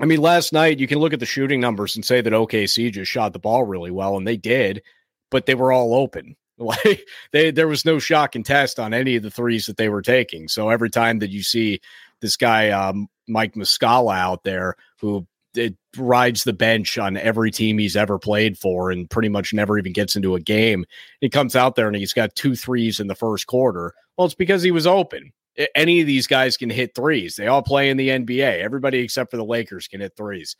I 0.01 0.07
mean, 0.07 0.21
last 0.21 0.53
night 0.53 0.79
you 0.79 0.87
can 0.87 0.99
look 0.99 1.13
at 1.13 1.21
the 1.21 1.27
shooting 1.27 1.61
numbers 1.61 1.95
and 1.95 2.05
say 2.05 2.21
that 2.21 2.33
OKC 2.33 2.91
just 2.93 3.11
shot 3.11 3.33
the 3.33 3.39
ball 3.39 3.65
really 3.65 3.91
well, 3.91 4.17
and 4.17 4.27
they 4.27 4.37
did, 4.37 4.83
but 5.31 5.47
they 5.47 5.55
were 5.55 5.73
all 5.73 5.95
open. 5.95 6.37
Like 6.59 7.09
they, 7.33 7.51
there 7.51 7.67
was 7.67 7.85
no 7.85 7.99
shot 7.99 8.31
contest 8.31 8.79
on 8.79 8.95
any 8.95 9.17
of 9.17 9.25
the 9.25 9.33
threes 9.33 9.67
that 9.67 9.79
they 9.79 9.89
were 9.89 10.03
taking. 10.03 10.47
So 10.47 10.69
every 10.69 10.91
time 10.91 11.19
that 11.19 11.31
you 11.31 11.43
see 11.43 11.81
this 12.21 12.37
guy 12.37 12.71
um, 12.71 13.09
Mike 13.27 13.55
Muscala 13.55 14.17
out 14.17 14.45
there, 14.45 14.77
who 15.01 15.27
it 15.55 15.77
rides 15.97 16.45
the 16.45 16.53
bench 16.53 16.99
on 16.99 17.17
every 17.17 17.51
team 17.51 17.79
he's 17.79 17.97
ever 17.97 18.19
played 18.19 18.59
for 18.59 18.91
and 18.91 19.09
pretty 19.11 19.29
much 19.29 19.53
never 19.53 19.79
even 19.79 19.93
gets 19.93 20.17
into 20.17 20.35
a 20.35 20.41
game. 20.41 20.85
He 21.21 21.29
comes 21.29 21.55
out 21.55 21.75
there 21.75 21.87
and 21.87 21.97
he's 21.97 22.13
got 22.13 22.35
two 22.35 22.57
threes 22.57 23.01
in 23.01 23.07
the 23.07 23.15
first 23.15 23.47
quarter. 23.47 23.93
Well, 24.17 24.27
it's 24.27 24.35
because 24.35 24.63
he 24.63 24.71
was 24.71 24.87
open. 24.87 25.33
Any 25.75 26.01
of 26.01 26.07
these 26.07 26.27
guys 26.27 26.57
can 26.57 26.71
hit 26.71 26.95
threes. 26.95 27.37
They 27.37 27.47
all 27.47 27.63
play 27.63 27.91
in 27.91 27.99
the 27.99 28.09
NBA. 28.09 28.63
Everybody 28.63 29.01
except 29.01 29.31
for 29.31 29.37
the 29.37 29.45
Lakers 29.45 29.87
can 29.87 30.01
hit 30.01 30.17
threes. 30.17 30.57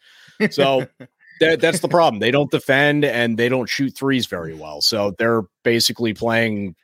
So 0.51 0.87
that, 1.41 1.61
that's 1.61 1.81
the 1.81 1.89
problem. 1.89 2.21
They 2.21 2.31
don't 2.31 2.51
defend 2.51 3.05
and 3.05 3.39
they 3.39 3.49
don't 3.49 3.69
shoot 3.69 3.97
threes 3.97 4.27
very 4.27 4.55
well. 4.55 4.83
So 4.83 5.15
they're 5.19 5.43
basically 5.65 6.13
playing 6.13 6.75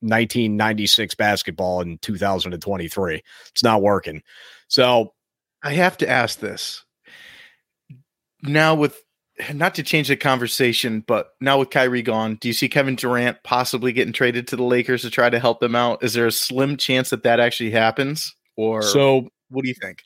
1996 0.00 1.14
basketball 1.14 1.80
in 1.80 1.96
2023. 1.98 3.22
It's 3.50 3.62
not 3.62 3.80
working. 3.80 4.22
So 4.68 5.14
I 5.62 5.72
have 5.74 5.96
to 5.98 6.08
ask 6.08 6.38
this 6.38 6.84
now 8.42 8.74
with 8.74 9.00
not 9.52 9.74
to 9.76 9.82
change 9.82 10.08
the 10.08 10.16
conversation, 10.16 11.02
but 11.06 11.30
now 11.40 11.58
with 11.58 11.70
Kyrie 11.70 12.02
gone, 12.02 12.36
do 12.40 12.48
you 12.48 12.54
see 12.54 12.68
Kevin 12.68 12.96
Durant 12.96 13.42
possibly 13.42 13.92
getting 13.92 14.12
traded 14.12 14.48
to 14.48 14.56
the 14.56 14.62
Lakers 14.62 15.02
to 15.02 15.10
try 15.10 15.30
to 15.30 15.38
help 15.38 15.60
them 15.60 15.74
out? 15.74 16.02
Is 16.02 16.14
there 16.14 16.26
a 16.26 16.32
slim 16.32 16.76
chance 16.76 17.10
that 17.10 17.22
that 17.22 17.40
actually 17.40 17.70
happens? 17.70 18.34
Or 18.56 18.82
so, 18.82 19.28
what 19.48 19.62
do 19.62 19.68
you 19.68 19.74
think? 19.74 20.02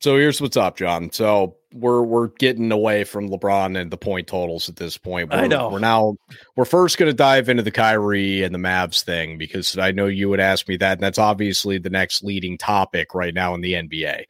So 0.00 0.16
here's 0.16 0.40
what's 0.40 0.56
up, 0.56 0.76
John. 0.76 1.10
So 1.12 1.56
we're 1.74 2.02
we're 2.02 2.28
getting 2.28 2.72
away 2.72 3.04
from 3.04 3.28
LeBron 3.28 3.78
and 3.78 3.90
the 3.90 3.98
point 3.98 4.28
totals 4.28 4.68
at 4.68 4.76
this 4.76 4.96
point. 4.96 5.30
We're, 5.30 5.38
I 5.38 5.46
know. 5.46 5.68
We're 5.68 5.80
now 5.80 6.14
we're 6.56 6.64
first 6.64 6.98
going 6.98 7.10
to 7.10 7.16
dive 7.16 7.48
into 7.48 7.62
the 7.62 7.70
Kyrie 7.70 8.42
and 8.42 8.54
the 8.54 8.58
Mavs 8.58 9.02
thing 9.02 9.38
because 9.38 9.76
I 9.76 9.90
know 9.90 10.06
you 10.06 10.28
would 10.28 10.40
ask 10.40 10.68
me 10.68 10.76
that, 10.78 10.92
and 10.92 11.02
that's 11.02 11.18
obviously 11.18 11.78
the 11.78 11.90
next 11.90 12.22
leading 12.22 12.56
topic 12.56 13.14
right 13.14 13.34
now 13.34 13.54
in 13.54 13.60
the 13.60 13.74
NBA. 13.74 14.24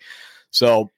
So 0.51 0.91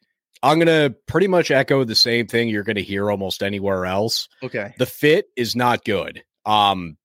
I'm 0.42 0.58
going 0.58 0.68
to 0.68 0.94
pretty 1.06 1.28
much 1.28 1.50
echo 1.50 1.84
the 1.84 1.94
same 1.94 2.26
thing 2.26 2.48
you're 2.48 2.62
going 2.62 2.76
to 2.76 2.82
hear 2.82 3.10
almost 3.10 3.42
anywhere 3.42 3.84
else. 3.84 4.28
Okay. 4.42 4.74
The 4.78 4.86
fit 4.86 5.26
is 5.36 5.54
not 5.54 5.84
good. 5.84 6.22
Um, 6.46 6.96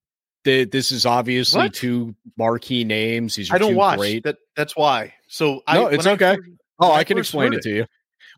the, 0.45 0.63
this 0.63 0.91
is 0.91 1.05
obviously 1.05 1.63
what? 1.63 1.73
two 1.73 2.15
marquee 2.37 2.83
names. 2.83 3.35
These 3.35 3.51
I 3.51 3.57
don't 3.57 3.75
watch 3.75 3.97
great. 3.97 4.23
that. 4.23 4.37
That's 4.55 4.75
why. 4.75 5.13
So 5.27 5.55
no, 5.55 5.87
I, 5.87 5.91
it's 5.91 6.07
okay. 6.07 6.31
I, 6.31 6.37
oh, 6.79 6.91
I, 6.91 6.99
I 6.99 7.03
can 7.03 7.17
explain 7.17 7.53
it, 7.53 7.57
it 7.57 7.61
to 7.63 7.69
you. 7.69 7.85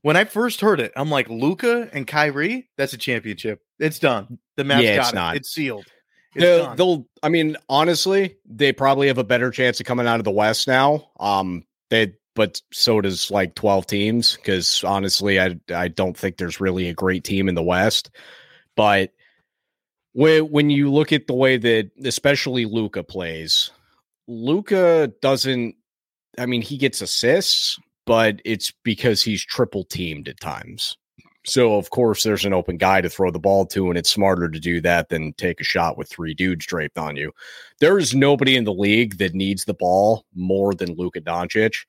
When 0.02 0.16
I 0.16 0.26
first 0.26 0.62
heard 0.62 0.80
it, 0.80 0.92
I'm 0.96 1.10
like, 1.10 1.30
Luka 1.30 1.90
and 1.92 2.08
Kyrie, 2.08 2.70
that's 2.78 2.94
a 2.94 2.98
championship. 2.98 3.62
It's 3.80 4.00
done. 4.00 4.40
The 4.56 4.64
Mavs 4.64 4.84
yeah, 4.84 4.96
got 4.96 5.02
it's 5.02 5.12
it. 5.12 5.16
Not. 5.16 5.36
It's 5.36 5.50
sealed. 5.50 5.86
It's 6.34 6.44
they'll, 6.44 6.76
they'll, 6.76 7.08
I 7.24 7.30
mean, 7.30 7.58
honestly, 7.68 8.38
they 8.46 8.72
probably 8.72 9.08
have 9.08 9.18
a 9.18 9.24
better 9.24 9.52
chance 9.52 9.80
of 9.80 9.86
coming 9.86 10.08
out 10.08 10.20
of 10.20 10.24
the 10.24 10.32
West 10.32 10.68
now. 10.68 11.10
Um, 11.20 11.66
they 11.90 12.14
but 12.38 12.62
so 12.72 13.02
does 13.02 13.32
like 13.32 13.56
12 13.56 13.88
teams 13.88 14.36
because 14.36 14.84
honestly 14.84 15.42
I 15.42 15.60
I 15.74 15.88
don't 15.88 16.16
think 16.16 16.38
there's 16.38 16.62
really 16.62 16.88
a 16.88 16.94
great 16.94 17.24
team 17.24 17.50
in 17.50 17.56
the 17.56 17.64
West. 17.64 18.12
But 18.76 19.12
when 20.14 20.44
when 20.52 20.70
you 20.70 20.94
look 20.94 21.12
at 21.12 21.26
the 21.26 21.34
way 21.34 21.58
that 21.58 21.90
especially 22.06 22.66
Luka 22.66 23.04
plays 23.04 23.72
Luka 24.28 25.12
doesn't 25.20 25.76
I 26.38 26.46
mean 26.46 26.62
he 26.62 26.78
gets 26.78 27.02
assists 27.02 27.80
but 28.06 28.40
it's 28.46 28.72
because 28.84 29.24
he's 29.24 29.44
triple 29.44 29.84
teamed 29.84 30.30
at 30.30 30.40
times. 30.40 30.96
So 31.44 31.76
of 31.76 31.90
course 31.90 32.22
there's 32.22 32.46
an 32.46 32.54
open 32.54 32.78
guy 32.78 33.02
to 33.02 33.10
throw 33.10 33.32
the 33.32 33.40
ball 33.40 33.66
to 33.68 33.90
and 33.90 33.98
it's 33.98 34.12
smarter 34.12 34.48
to 34.48 34.60
do 34.60 34.80
that 34.82 35.10
than 35.10 35.34
take 35.34 35.60
a 35.60 35.64
shot 35.64 35.98
with 35.98 36.08
three 36.08 36.36
dudes 36.36 36.68
draped 36.68 37.00
on 37.00 37.16
you. 37.16 37.32
There 37.80 37.98
is 37.98 38.14
nobody 38.14 38.56
in 38.56 38.66
the 38.66 38.74
league 38.74 39.18
that 39.18 39.34
needs 39.34 39.66
the 39.66 39.74
ball 39.74 40.24
more 40.36 40.76
than 40.76 40.94
Luka 40.94 41.20
Doncic 41.20 41.86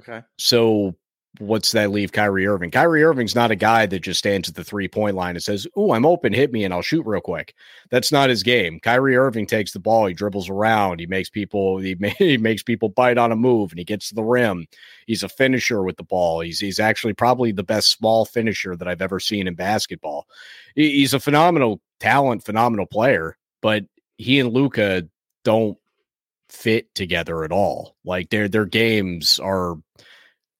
Okay. 0.00 0.22
So 0.38 0.96
what's 1.38 1.72
that 1.72 1.90
leave 1.90 2.10
Kyrie 2.10 2.46
Irving? 2.46 2.70
Kyrie 2.70 3.04
Irving's 3.04 3.34
not 3.34 3.50
a 3.50 3.56
guy 3.56 3.86
that 3.86 4.00
just 4.00 4.18
stands 4.18 4.48
at 4.48 4.54
the 4.54 4.64
three 4.64 4.88
point 4.88 5.14
line 5.14 5.36
and 5.36 5.42
says, 5.42 5.66
Oh, 5.76 5.92
I'm 5.92 6.06
open, 6.06 6.32
hit 6.32 6.52
me, 6.52 6.64
and 6.64 6.72
I'll 6.72 6.82
shoot 6.82 7.06
real 7.06 7.20
quick. 7.20 7.54
That's 7.90 8.10
not 8.10 8.30
his 8.30 8.42
game. 8.42 8.80
Kyrie 8.80 9.16
Irving 9.16 9.46
takes 9.46 9.72
the 9.72 9.78
ball, 9.78 10.06
he 10.06 10.14
dribbles 10.14 10.48
around, 10.48 11.00
he 11.00 11.06
makes 11.06 11.30
people 11.30 11.78
he, 11.78 11.96
he 12.18 12.38
makes 12.38 12.62
people 12.62 12.88
bite 12.88 13.18
on 13.18 13.32
a 13.32 13.36
move 13.36 13.70
and 13.70 13.78
he 13.78 13.84
gets 13.84 14.08
to 14.08 14.14
the 14.14 14.24
rim. 14.24 14.66
He's 15.06 15.22
a 15.22 15.28
finisher 15.28 15.82
with 15.82 15.96
the 15.96 16.04
ball. 16.04 16.40
He's 16.40 16.58
he's 16.58 16.80
actually 16.80 17.14
probably 17.14 17.52
the 17.52 17.62
best 17.62 17.90
small 17.90 18.24
finisher 18.24 18.76
that 18.76 18.88
I've 18.88 19.02
ever 19.02 19.20
seen 19.20 19.46
in 19.46 19.54
basketball. 19.54 20.26
He, 20.74 20.98
he's 20.98 21.14
a 21.14 21.20
phenomenal 21.20 21.80
talent, 22.00 22.44
phenomenal 22.44 22.86
player, 22.86 23.36
but 23.60 23.84
he 24.16 24.40
and 24.40 24.52
Luka 24.52 25.08
don't 25.44 25.78
fit 26.50 26.94
together 26.94 27.44
at 27.44 27.52
all. 27.52 27.96
Like 28.04 28.30
their 28.30 28.48
their 28.48 28.66
games 28.66 29.38
are 29.38 29.76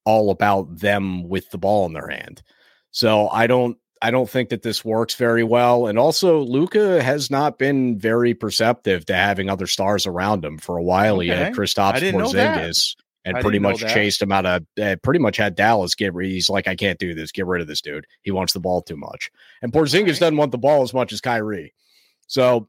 all 0.05 0.31
about 0.31 0.79
them 0.79 1.29
with 1.29 1.51
the 1.51 1.59
ball 1.59 1.87
in 1.87 1.93
their 1.93 2.09
hand. 2.09 2.43
So 2.91 3.29
I 3.29 3.47
don't 3.47 3.77
I 4.03 4.11
don't 4.11 4.31
think 4.31 4.49
that 4.49 4.63
this 4.63 4.85
works 4.85 5.15
very 5.15 5.45
well. 5.45 5.87
And 5.87 5.99
also 5.99 6.41
Luka 6.41 7.03
has 7.03 7.31
not 7.31 7.59
been 7.59 7.99
very 7.99 8.33
perceptive 8.35 9.05
to 9.07 9.15
having 9.15 9.51
other 9.51 9.67
stars 9.67 10.07
around 10.07 10.45
him 10.45 10.59
for 10.59 10.79
a 10.79 10.83
while. 10.83 11.17
Okay. 11.17 11.25
He 11.25 11.31
had 11.31 11.53
Kristaps 11.53 12.01
Porzingis 12.13 12.97
and 13.25 13.37
I 13.37 13.43
pretty 13.43 13.59
much 13.59 13.81
chased 13.81 14.23
him 14.23 14.33
out 14.33 14.47
of 14.47 14.65
uh, 14.83 14.97
pretty 15.03 15.21
much 15.21 15.37
had 15.37 15.55
Dallas 15.55 15.95
get 15.95 16.15
rid. 16.15 16.31
he's 16.31 16.49
like 16.49 16.67
I 16.67 16.75
can't 16.75 16.99
do 16.99 17.15
this. 17.15 17.33
Get 17.33 17.47
rid 17.47 17.61
of 17.61 17.69
this 17.69 17.83
dude. 17.83 18.07
He 18.23 18.31
wants 18.31 18.53
the 18.55 18.61
ball 18.61 18.81
too 18.83 18.97
much. 18.97 19.31
And 19.61 19.73
Porzingis 19.73 20.07
right. 20.07 20.21
doesn't 20.21 20.37
want 20.37 20.53
the 20.53 20.59
ball 20.59 20.83
as 20.83 20.95
much 20.95 21.13
as 21.13 21.21
Kyrie. 21.21 21.75
So 22.27 22.69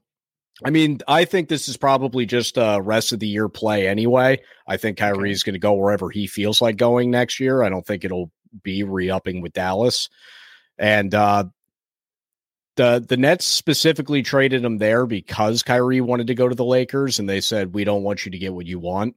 I 0.64 0.70
mean, 0.70 1.00
I 1.08 1.24
think 1.24 1.48
this 1.48 1.68
is 1.68 1.76
probably 1.76 2.26
just 2.26 2.56
a 2.56 2.80
rest 2.82 3.12
of 3.12 3.20
the 3.20 3.28
year 3.28 3.48
play 3.48 3.88
anyway. 3.88 4.40
I 4.66 4.76
think 4.76 4.98
Kyrie 4.98 5.32
is 5.32 5.42
going 5.42 5.54
to 5.54 5.58
go 5.58 5.74
wherever 5.74 6.10
he 6.10 6.26
feels 6.26 6.60
like 6.60 6.76
going 6.76 7.10
next 7.10 7.40
year. 7.40 7.62
I 7.62 7.68
don't 7.68 7.86
think 7.86 8.04
it'll 8.04 8.30
be 8.62 8.82
re 8.82 9.10
upping 9.10 9.40
with 9.40 9.52
Dallas. 9.52 10.08
And 10.78 11.14
uh, 11.14 11.44
the 12.76 13.04
the 13.06 13.16
Nets 13.16 13.44
specifically 13.44 14.22
traded 14.22 14.64
him 14.64 14.78
there 14.78 15.06
because 15.06 15.62
Kyrie 15.62 16.00
wanted 16.00 16.28
to 16.28 16.34
go 16.34 16.48
to 16.48 16.54
the 16.54 16.64
Lakers, 16.64 17.18
and 17.18 17.28
they 17.28 17.40
said 17.40 17.74
we 17.74 17.84
don't 17.84 18.02
want 18.02 18.24
you 18.24 18.32
to 18.32 18.38
get 18.38 18.54
what 18.54 18.66
you 18.66 18.78
want, 18.78 19.16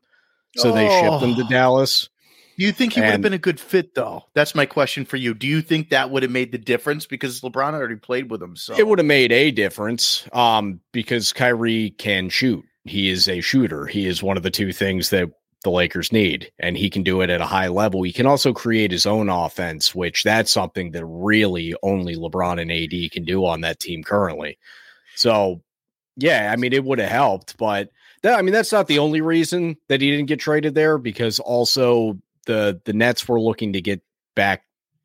so 0.58 0.72
oh. 0.72 0.74
they 0.74 0.88
shipped 0.88 1.24
him 1.24 1.36
to 1.36 1.44
oh. 1.44 1.50
Dallas. 1.50 2.10
Do 2.58 2.66
you 2.66 2.72
think 2.72 2.94
he 2.94 3.02
would 3.02 3.10
have 3.10 3.22
been 3.22 3.34
a 3.34 3.38
good 3.38 3.60
fit, 3.60 3.96
though? 3.96 4.24
That's 4.34 4.56
my 4.56 4.66
question 4.66 5.06
for 5.06 5.18
you. 5.18 5.34
Do 5.34 5.48
you 5.48 5.62
think 5.62 5.90
that 5.90 6.10
would 6.10 6.24
have 6.24 6.32
made 6.32 6.52
the 6.52 6.58
difference 6.58 7.06
because 7.06 7.42
LeBron 7.42 7.74
already 7.74 7.98
played 7.98 8.32
with 8.32 8.42
him? 8.42 8.56
So 8.56 8.76
it 8.76 8.88
would 8.88 9.00
have 9.00 9.06
made 9.06 9.32
a 9.32 9.52
difference, 9.52 10.28
um, 10.32 10.80
because 10.92 11.34
Kyrie 11.34 11.92
can 11.98 12.30
shoot. 12.30 12.64
He 12.86 13.10
is 13.10 13.28
a 13.28 13.42
shooter. 13.42 13.86
He 13.88 14.08
is 14.08 14.24
one 14.24 14.38
of 14.38 14.44
the 14.44 14.52
two 14.52 14.72
things 14.72 15.10
that 15.10 15.30
the 15.64 15.72
Lakers 15.72 16.12
need, 16.12 16.52
and 16.60 16.78
he 16.78 16.90
can 16.90 17.04
do 17.04 17.22
it 17.22 17.30
at 17.30 17.42
a 17.42 17.46
high 17.46 17.68
level. 17.68 18.04
He 18.04 18.14
can 18.14 18.28
also 18.28 18.54
create 18.54 18.92
his 18.92 19.06
own 19.06 19.30
offense, 19.30 19.94
which 19.94 20.24
that's 20.24 20.52
something 20.52 20.92
that 20.92 21.06
really 21.06 21.76
only 21.84 22.16
LeBron 22.16 22.62
and 22.62 22.72
AD 22.72 23.12
can 23.12 23.26
do 23.26 23.46
on 23.46 23.62
that 23.62 23.80
team 23.80 24.04
currently. 24.04 24.58
So, 25.16 25.62
yeah, 26.16 26.52
I 26.54 26.56
mean, 26.56 26.72
it 26.72 26.84
would 26.84 27.00
have 27.00 27.10
helped, 27.10 27.58
but 27.58 27.90
that, 28.22 28.38
I 28.38 28.42
mean, 28.44 28.54
that's 28.54 28.72
not 28.72 28.88
the 28.88 29.00
only 29.00 29.22
reason 29.22 29.76
that 29.88 30.02
he 30.02 30.12
didn't 30.12 30.28
get 30.28 30.40
traded 30.40 30.76
there 30.76 30.98
because 30.98 31.40
also 31.40 32.18
the 32.46 32.80
the 32.86 32.94
Nets 32.94 33.28
were 33.28 33.40
looking 33.42 33.74
to 33.74 33.82
get 33.82 34.02
back 34.36 34.64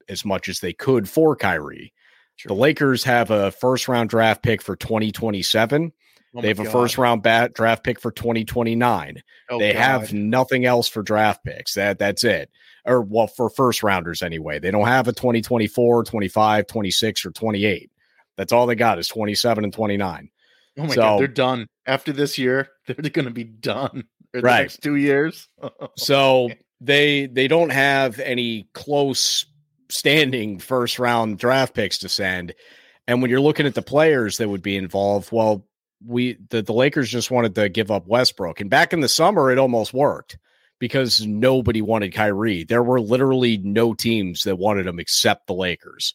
as 0.08 0.24
much 0.24 0.48
as 0.48 0.60
they 0.60 0.72
could 0.72 1.08
for 1.08 1.36
Kyrie. 1.36 1.92
Sure. 2.36 2.48
The 2.50 2.54
Lakers 2.60 3.04
have 3.04 3.30
a 3.30 3.50
first 3.50 3.86
round 3.88 4.10
draft 4.10 4.42
pick 4.42 4.62
for 4.62 4.76
2027. 4.76 5.92
Oh 6.34 6.40
they 6.40 6.48
have 6.48 6.56
God. 6.58 6.66
a 6.66 6.70
first 6.70 6.96
round 6.98 7.22
bat 7.22 7.52
draft 7.54 7.84
pick 7.84 8.00
for 8.00 8.10
2029. 8.10 9.22
Oh 9.50 9.58
they 9.58 9.72
God. 9.72 9.78
have 9.78 10.12
nothing 10.12 10.64
else 10.64 10.88
for 10.88 11.02
draft 11.02 11.44
picks. 11.44 11.74
That 11.74 11.98
that's 11.98 12.24
it. 12.24 12.50
Or 12.86 13.02
well 13.02 13.26
for 13.26 13.50
first 13.50 13.82
rounders 13.82 14.22
anyway. 14.22 14.58
They 14.58 14.70
don't 14.70 14.86
have 14.86 15.06
a 15.08 15.12
2024, 15.12 16.04
25, 16.04 16.66
26 16.66 17.26
or 17.26 17.30
28. 17.32 17.90
That's 18.36 18.52
all 18.52 18.66
they 18.66 18.74
got 18.74 18.98
is 18.98 19.08
27 19.08 19.64
and 19.64 19.72
29. 19.72 20.30
Oh 20.78 20.82
my 20.84 20.94
so, 20.94 21.00
God, 21.02 21.20
they're 21.20 21.26
done. 21.28 21.66
after 21.84 22.12
this 22.12 22.38
year, 22.38 22.68
they're 22.86 22.94
going 23.10 23.26
to 23.26 23.30
be 23.30 23.44
done. 23.44 24.04
For 24.32 24.40
the 24.40 24.46
Right. 24.46 24.60
next 24.62 24.80
two 24.82 24.96
years. 24.96 25.48
Oh 25.62 25.88
so 25.96 26.50
they 26.80 27.26
they 27.26 27.48
don't 27.48 27.70
have 27.70 28.18
any 28.20 28.68
close 28.74 29.46
standing 29.88 30.58
first 30.58 30.98
round 30.98 31.38
draft 31.38 31.74
picks 31.74 31.98
to 31.98 32.08
send. 32.08 32.54
And 33.06 33.20
when 33.20 33.30
you're 33.30 33.40
looking 33.40 33.66
at 33.66 33.74
the 33.74 33.82
players 33.82 34.36
that 34.38 34.48
would 34.48 34.62
be 34.62 34.76
involved, 34.76 35.30
well, 35.32 35.66
we 36.06 36.38
the, 36.50 36.62
the 36.62 36.72
Lakers 36.72 37.10
just 37.10 37.30
wanted 37.30 37.54
to 37.56 37.68
give 37.68 37.90
up 37.90 38.06
Westbrook. 38.06 38.60
And 38.60 38.70
back 38.70 38.92
in 38.92 39.00
the 39.00 39.08
summer, 39.08 39.50
it 39.50 39.58
almost 39.58 39.92
worked 39.92 40.38
because 40.78 41.26
nobody 41.26 41.82
wanted 41.82 42.14
Kyrie. 42.14 42.64
There 42.64 42.82
were 42.82 43.00
literally 43.00 43.58
no 43.58 43.92
teams 43.94 44.44
that 44.44 44.56
wanted 44.56 44.86
him 44.86 44.98
except 44.98 45.46
the 45.46 45.54
Lakers. 45.54 46.14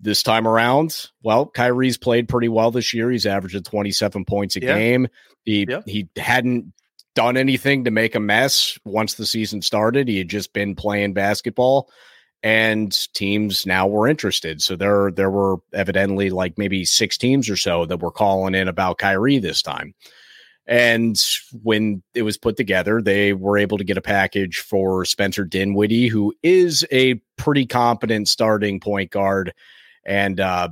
This 0.00 0.22
time 0.22 0.46
around, 0.46 1.08
well, 1.24 1.46
Kyrie's 1.46 1.98
played 1.98 2.28
pretty 2.28 2.46
well 2.48 2.70
this 2.70 2.94
year. 2.94 3.10
He's 3.10 3.26
averaging 3.26 3.64
27 3.64 4.24
points 4.24 4.54
a 4.54 4.62
Yeah. 4.62 4.78
game. 4.78 5.08
He 5.44 5.66
Yeah. 5.68 5.80
he 5.86 6.08
hadn't 6.16 6.72
done 7.18 7.36
anything 7.36 7.82
to 7.82 7.90
make 7.90 8.14
a 8.14 8.20
mess 8.20 8.78
once 8.84 9.14
the 9.14 9.26
season 9.26 9.60
started. 9.60 10.06
He 10.06 10.18
had 10.18 10.28
just 10.28 10.52
been 10.52 10.76
playing 10.76 11.14
basketball 11.14 11.90
and 12.44 12.96
teams 13.12 13.66
now 13.66 13.88
were 13.88 14.06
interested. 14.06 14.62
So 14.62 14.76
there 14.76 15.10
there 15.10 15.28
were 15.28 15.56
evidently 15.74 16.30
like 16.30 16.56
maybe 16.56 16.84
six 16.84 17.18
teams 17.18 17.50
or 17.50 17.56
so 17.56 17.86
that 17.86 18.00
were 18.00 18.12
calling 18.12 18.54
in 18.54 18.68
about 18.68 18.98
Kyrie 18.98 19.40
this 19.40 19.62
time. 19.62 19.94
And 20.64 21.16
when 21.64 22.04
it 22.14 22.22
was 22.22 22.38
put 22.38 22.56
together, 22.56 23.02
they 23.02 23.32
were 23.32 23.58
able 23.58 23.78
to 23.78 23.84
get 23.84 23.98
a 23.98 24.02
package 24.02 24.58
for 24.58 25.04
Spencer 25.04 25.44
Dinwiddie, 25.44 26.06
who 26.06 26.32
is 26.44 26.86
a 26.92 27.14
pretty 27.36 27.66
competent 27.66 28.28
starting 28.28 28.78
point 28.78 29.10
guard, 29.10 29.52
and 30.04 30.38
uh, 30.38 30.68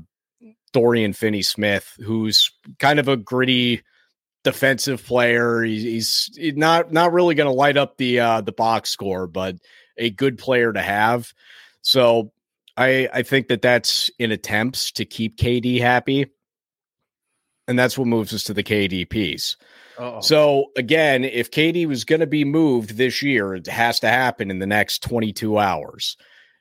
Dorian 0.73 1.13
Finney 1.13 1.43
Smith, 1.43 1.93
who's 2.05 2.53
kind 2.79 3.01
of 3.01 3.09
a 3.09 3.17
gritty 3.17 3.83
defensive 4.47 5.05
player. 5.05 5.63
He's, 5.63 6.31
he's 6.37 6.55
not 6.55 6.93
not 6.93 7.13
really 7.13 7.35
going 7.35 7.49
to 7.49 7.53
light 7.53 7.77
up 7.77 7.97
the 7.97 8.21
uh, 8.21 8.41
the 8.43 8.53
box 8.53 8.91
score, 8.91 9.27
but 9.27 9.57
a 9.99 10.11
good 10.11 10.39
player 10.39 10.73
to 10.73 10.81
have. 10.81 11.33
So 11.83 12.33
I 12.77 13.09
I 13.13 13.23
think 13.23 13.49
that 13.49 13.61
that's 13.61 14.09
in 14.21 14.31
attempts 14.31 14.93
to 14.93 15.05
keep 15.05 15.37
KD 15.37 15.81
happy, 15.81 16.27
and 17.67 17.77
that's 17.77 17.99
what 17.99 18.07
moves 18.07 18.33
us 18.33 18.45
to 18.45 18.55
the 18.55 18.63
KD 18.63 19.11
piece. 19.11 19.57
Uh-oh. 19.99 20.21
So 20.21 20.67
again, 20.77 21.25
if 21.25 21.51
KD 21.51 21.87
was 21.87 22.05
going 22.05 22.21
to 22.21 22.27
be 22.27 22.45
moved 22.45 22.97
this 22.97 23.23
year, 23.23 23.57
it 23.57 23.67
has 23.67 23.99
to 24.01 24.09
happen 24.09 24.51
in 24.51 24.61
the 24.61 24.67
next 24.67 25.03
22 25.03 25.59
hours. 25.59 26.17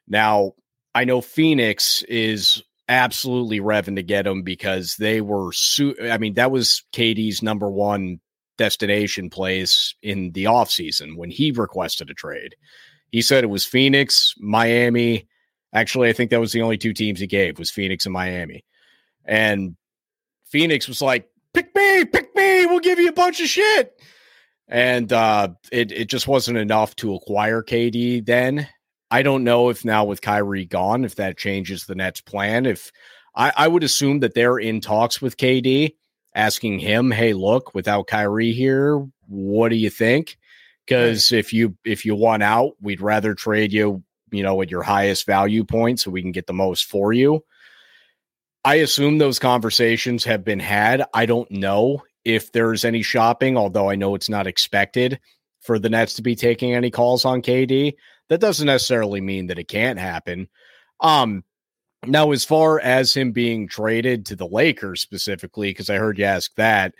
Now, 0.07 0.53
I 0.95 1.03
know 1.03 1.21
Phoenix 1.21 2.01
is 2.03 2.63
absolutely 2.87 3.59
revving 3.59 3.95
to 3.95 4.03
get 4.03 4.27
him 4.27 4.43
because 4.43 4.95
they 4.97 5.21
were 5.21 5.51
su- 5.51 5.95
I 6.01 6.17
mean, 6.17 6.35
that 6.35 6.51
was 6.51 6.83
KD's 6.93 7.41
number 7.41 7.69
one 7.69 8.19
destination 8.57 9.29
place 9.29 9.95
in 10.01 10.31
the 10.31 10.45
offseason 10.45 11.17
when 11.17 11.29
he 11.29 11.51
requested 11.51 12.09
a 12.09 12.13
trade. 12.13 12.55
He 13.11 13.21
said 13.21 13.43
it 13.43 13.47
was 13.47 13.65
Phoenix, 13.65 14.33
Miami. 14.39 15.27
Actually, 15.73 16.09
I 16.09 16.13
think 16.13 16.31
that 16.31 16.39
was 16.39 16.51
the 16.51 16.61
only 16.61 16.77
two 16.77 16.93
teams 16.93 17.19
he 17.19 17.27
gave 17.27 17.59
was 17.59 17.71
Phoenix 17.71 18.05
and 18.05 18.13
Miami. 18.13 18.63
And 19.25 19.75
Phoenix 20.45 20.87
was 20.87 21.01
like, 21.01 21.27
pick 21.53 21.73
me, 21.75 22.05
pick 22.05 22.35
me, 22.35 22.65
we'll 22.65 22.79
give 22.79 22.99
you 22.99 23.09
a 23.09 23.13
bunch 23.13 23.41
of 23.41 23.47
shit. 23.47 23.99
And 24.67 25.11
uh, 25.11 25.49
it, 25.71 25.91
it 25.91 26.09
just 26.09 26.27
wasn't 26.27 26.57
enough 26.57 26.95
to 26.97 27.13
acquire 27.13 27.61
KD 27.61 28.25
then. 28.25 28.67
I 29.11 29.21
don't 29.21 29.43
know 29.43 29.69
if 29.69 29.85
now 29.85 30.05
with 30.05 30.21
Kyrie 30.21 30.65
gone, 30.65 31.05
if 31.05 31.15
that 31.15 31.37
changes 31.37 31.85
the 31.85 31.95
Nets 31.95 32.21
plan. 32.21 32.65
If 32.65 32.91
I, 33.35 33.53
I 33.55 33.67
would 33.67 33.83
assume 33.83 34.19
that 34.19 34.33
they're 34.33 34.57
in 34.57 34.81
talks 34.81 35.21
with 35.21 35.37
KD, 35.37 35.95
asking 36.33 36.79
him, 36.79 37.11
hey, 37.11 37.33
look, 37.33 37.73
without 37.73 38.07
Kyrie 38.07 38.51
here, 38.51 39.05
what 39.27 39.69
do 39.69 39.75
you 39.75 39.89
think? 39.89 40.37
Because 40.85 41.31
if 41.31 41.51
you 41.51 41.75
if 41.83 42.05
you 42.05 42.13
want 42.15 42.43
out, 42.43 42.73
we'd 42.79 43.01
rather 43.01 43.33
trade 43.33 43.73
you, 43.73 44.03
you 44.31 44.43
know, 44.43 44.61
at 44.61 44.69
your 44.69 44.83
highest 44.83 45.25
value 45.25 45.63
point 45.63 45.99
so 45.99 46.11
we 46.11 46.21
can 46.21 46.31
get 46.31 46.45
the 46.45 46.53
most 46.53 46.85
for 46.85 47.11
you. 47.11 47.43
I 48.63 48.75
assume 48.75 49.17
those 49.17 49.39
conversations 49.39 50.23
have 50.25 50.43
been 50.43 50.59
had. 50.59 51.03
I 51.13 51.25
don't 51.25 51.49
know 51.49 52.03
if 52.23 52.51
there's 52.51 52.85
any 52.85 53.01
shopping, 53.01 53.57
although 53.57 53.89
I 53.89 53.95
know 53.95 54.15
it's 54.15 54.29
not 54.29 54.47
expected 54.47 55.19
for 55.61 55.79
the 55.79 55.89
Nets 55.89 56.15
to 56.15 56.21
be 56.21 56.35
taking 56.35 56.73
any 56.73 56.91
calls 56.91 57.25
on 57.25 57.41
KD. 57.41 57.93
That 58.29 58.39
doesn't 58.41 58.65
necessarily 58.65 59.21
mean 59.21 59.47
that 59.47 59.59
it 59.59 59.67
can't 59.67 59.99
happen. 59.99 60.47
Um, 60.99 61.43
now, 62.05 62.31
as 62.31 62.45
far 62.45 62.79
as 62.79 63.13
him 63.13 63.31
being 63.31 63.67
traded 63.67 64.25
to 64.27 64.35
the 64.35 64.47
Lakers 64.47 65.01
specifically, 65.01 65.69
because 65.69 65.89
I 65.89 65.97
heard 65.97 66.17
you 66.19 66.25
ask 66.25 66.53
that, 66.55 66.93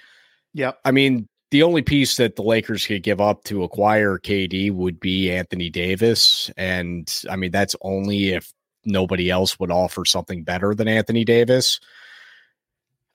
Yeah. 0.54 0.72
I 0.84 0.92
mean, 0.92 1.28
the 1.52 1.64
only 1.64 1.82
piece 1.84 2.18
that 2.18 2.36
the 2.36 2.42
Lakers 2.44 2.86
could 2.88 3.04
give 3.04 3.22
up 3.22 3.44
to 3.46 3.64
acquire 3.64 4.18
KD 4.18 4.72
would 4.72 5.00
be 5.00 5.32
Anthony 5.32 5.70
Davis. 5.70 6.50
And 6.58 7.12
I 7.30 7.36
mean, 7.36 7.52
that's 7.52 7.76
only 7.82 8.30
if 8.30 8.52
nobody 8.84 9.30
else 9.30 9.60
would 9.60 9.72
offer 9.72 10.06
something 10.06 10.44
better 10.44 10.74
than 10.74 10.88
Anthony 10.88 11.24
Davis. 11.24 11.80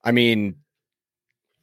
I 0.05 0.13
mean, 0.13 0.57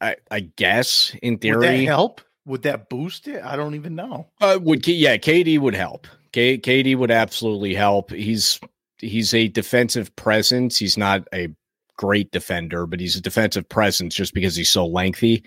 I, 0.00 0.16
I 0.30 0.40
guess 0.40 1.14
in 1.22 1.34
Would 1.34 1.40
that 1.40 1.60
theory, 1.60 1.84
help? 1.84 2.20
Would 2.46 2.62
that 2.62 2.88
boost 2.88 3.26
it? 3.28 3.42
I 3.42 3.56
don't 3.56 3.74
even 3.74 3.94
know. 3.94 4.28
uh, 4.40 4.58
would 4.62 4.86
yeah, 4.86 5.16
KD 5.16 5.58
would 5.58 5.74
help. 5.74 6.06
K- 6.32 6.58
KD 6.58 6.96
would 6.96 7.10
absolutely 7.10 7.74
help. 7.74 8.10
He's 8.10 8.60
he's 8.98 9.34
a 9.34 9.48
defensive 9.48 10.14
presence. 10.16 10.78
He's 10.78 10.96
not 10.96 11.26
a 11.32 11.48
great 11.96 12.30
defender, 12.30 12.86
but 12.86 13.00
he's 13.00 13.16
a 13.16 13.22
defensive 13.22 13.68
presence 13.68 14.14
just 14.14 14.34
because 14.34 14.56
he's 14.56 14.70
so 14.70 14.86
lengthy. 14.86 15.44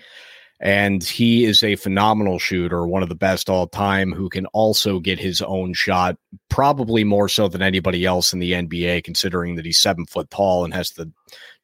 And 0.60 1.02
he 1.02 1.44
is 1.44 1.64
a 1.64 1.74
phenomenal 1.74 2.38
shooter, 2.38 2.86
one 2.86 3.02
of 3.02 3.08
the 3.08 3.16
best 3.16 3.50
all 3.50 3.66
time, 3.66 4.12
who 4.12 4.28
can 4.28 4.46
also 4.46 5.00
get 5.00 5.18
his 5.18 5.42
own 5.42 5.74
shot, 5.74 6.16
probably 6.50 7.02
more 7.02 7.28
so 7.28 7.48
than 7.48 7.62
anybody 7.62 8.04
else 8.04 8.32
in 8.32 8.38
the 8.38 8.52
NBA, 8.52 9.02
considering 9.02 9.56
that 9.56 9.64
he's 9.64 9.80
seven 9.80 10.06
foot 10.06 10.30
tall 10.30 10.64
and 10.64 10.72
has 10.72 10.90
the 10.90 11.10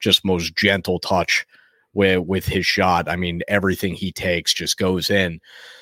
just 0.01 0.25
most 0.25 0.57
gentle 0.57 0.99
touch 0.99 1.47
with 1.95 2.27
with 2.27 2.47
his 2.47 2.67
shot. 2.67 3.09
I 3.09 3.15
mean, 3.15 3.43
everything 3.47 3.95
he 3.95 4.11
takes 4.11 4.53
just 4.53 4.79
goes 4.79 5.11
in. 5.11 5.41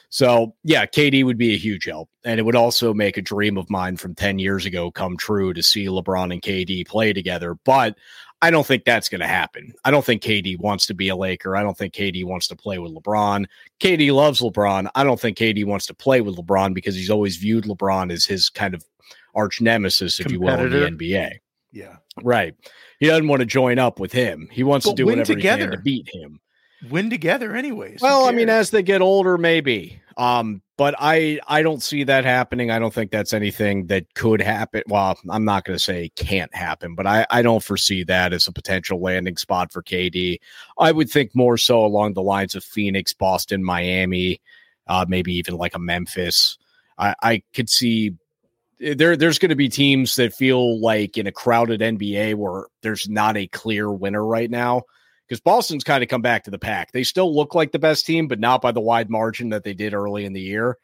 So 0.09 0.55
yeah, 0.62 0.87
KD 0.87 1.25
would 1.25 1.38
be 1.38 1.55
a 1.55 1.59
huge 1.59 1.85
help, 1.85 2.09
and 2.25 2.38
it 2.38 2.45
would 2.45 2.57
also 2.57 2.95
make 2.95 3.16
a 3.16 3.23
dream 3.23 3.57
of 3.59 3.69
mine 3.71 3.97
from 3.97 4.14
ten 4.14 4.38
years 4.38 4.64
ago 4.66 4.90
come 4.90 5.16
true 5.16 5.53
to 5.53 5.62
see 5.62 5.87
LeBron 5.87 6.33
and 6.33 6.42
KD 6.42 6.87
play 6.87 7.12
together. 7.12 7.55
But 7.64 7.97
I 8.42 8.51
don't 8.51 8.66
think 8.66 8.85
that's 8.85 9.09
going 9.09 9.21
to 9.21 9.27
happen. 9.27 9.73
I 9.85 9.90
don't 9.90 10.05
think 10.05 10.23
KD 10.23 10.59
wants 10.59 10.87
to 10.87 10.95
be 10.95 11.09
a 11.09 11.16
Laker. 11.16 11.57
I 11.57 11.62
don't 11.62 11.77
think 11.77 11.95
KD 11.95 12.25
wants 12.25 12.49
to 12.49 12.57
play 12.57 12.79
with 12.79 12.95
LeBron. 12.95 13.47
KD 13.81 14.12
loves 14.12 14.40
LeBron. 14.40 14.88
I 14.95 15.05
don't 15.05 15.19
think 15.19 15.38
KD 15.38 15.64
wants 15.64 15.87
to 15.87 15.95
play 15.95 16.21
with 16.21 16.37
LeBron 16.37 16.75
because 16.75 16.95
he's 16.95 17.11
always 17.11 17.37
viewed 17.37 17.64
LeBron 17.64 18.12
as 18.12 18.27
his 18.27 18.51
kind 18.51 18.75
of 18.75 18.85
arch 19.35 19.61
nemesis, 19.61 20.21
if 20.21 20.31
you 20.31 20.40
will, 20.40 20.61
in 20.61 20.71
the 20.71 20.87
NBA. 20.87 21.38
Yeah. 21.73 21.97
Right. 22.23 22.55
He 23.01 23.07
doesn't 23.07 23.29
want 23.29 23.40
to 23.40 23.47
join 23.47 23.79
up 23.79 24.01
with 24.01 24.12
him. 24.12 24.49
He 24.51 24.62
wants 24.62 24.87
But 24.87 24.92
to 24.92 24.97
do 24.97 25.07
whatever 25.07 25.35
he 25.35 25.42
can 25.42 25.71
to 25.71 25.79
beat 25.79 26.09
him. 26.12 26.40
Win 26.90 27.10
together, 27.10 27.56
anyways. 27.56 28.00
Well, 28.00 28.26
I 28.26 28.32
mean, 28.32 28.48
as 28.48 28.70
they 28.70 28.82
get 28.82 29.00
older, 29.00 29.38
maybe. 29.38 30.00
Um, 30.16 30.62
but 30.76 30.94
I 30.98 31.40
I 31.46 31.62
don't 31.62 31.82
see 31.82 32.04
that 32.04 32.24
happening. 32.24 32.70
I 32.70 32.78
don't 32.78 32.92
think 32.92 33.10
that's 33.10 33.32
anything 33.32 33.86
that 33.86 34.12
could 34.14 34.40
happen. 34.40 34.82
Well, 34.86 35.18
I'm 35.30 35.44
not 35.44 35.64
going 35.64 35.76
to 35.76 35.82
say 35.82 36.10
can't 36.16 36.54
happen, 36.54 36.94
but 36.94 37.06
I 37.06 37.26
I 37.30 37.42
don't 37.42 37.62
foresee 37.62 38.04
that 38.04 38.32
as 38.32 38.46
a 38.46 38.52
potential 38.52 39.00
landing 39.00 39.36
spot 39.36 39.72
for 39.72 39.82
KD. 39.82 40.38
I 40.78 40.92
would 40.92 41.10
think 41.10 41.34
more 41.34 41.56
so 41.56 41.84
along 41.84 42.14
the 42.14 42.22
lines 42.22 42.54
of 42.54 42.64
Phoenix, 42.64 43.12
Boston, 43.12 43.64
Miami, 43.64 44.40
uh, 44.86 45.04
maybe 45.08 45.34
even 45.34 45.56
like 45.56 45.74
a 45.74 45.78
Memphis. 45.78 46.58
I 46.98 47.14
I 47.22 47.42
could 47.54 47.70
see 47.70 48.12
there 48.78 49.16
there's 49.16 49.38
going 49.38 49.50
to 49.50 49.56
be 49.56 49.68
teams 49.68 50.16
that 50.16 50.34
feel 50.34 50.80
like 50.80 51.16
in 51.16 51.26
a 51.26 51.32
crowded 51.32 51.80
NBA 51.80 52.34
where 52.34 52.66
there's 52.82 53.08
not 53.08 53.36
a 53.36 53.46
clear 53.48 53.90
winner 53.90 54.24
right 54.24 54.50
now 54.50 54.82
because 55.26 55.40
Boston's 55.40 55.84
kind 55.84 56.02
of 56.02 56.08
come 56.08 56.22
back 56.22 56.44
to 56.44 56.50
the 56.50 56.58
pack. 56.58 56.92
They 56.92 57.02
still 57.02 57.34
look 57.34 57.54
like 57.54 57.72
the 57.72 57.78
best 57.78 58.06
team, 58.06 58.28
but 58.28 58.38
not 58.38 58.62
by 58.62 58.72
the 58.72 58.80
wide 58.80 59.10
margin 59.10 59.50
that 59.50 59.64
they 59.64 59.74
did 59.74 59.94
early 59.94 60.24
in 60.24 60.32
the 60.32 60.40
year. 60.40 60.78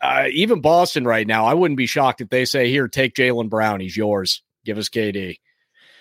Uh, 0.00 0.26
even 0.32 0.60
Boston 0.60 1.04
right 1.04 1.26
now, 1.26 1.46
I 1.46 1.54
wouldn't 1.54 1.78
be 1.78 1.86
shocked 1.86 2.20
if 2.20 2.28
they 2.28 2.44
say, 2.44 2.70
"Here, 2.70 2.86
take 2.88 3.14
Jaylen 3.14 3.48
Brown. 3.48 3.80
He's 3.80 3.96
yours. 3.96 4.42
Give 4.64 4.78
us 4.78 4.88
KD." 4.88 5.40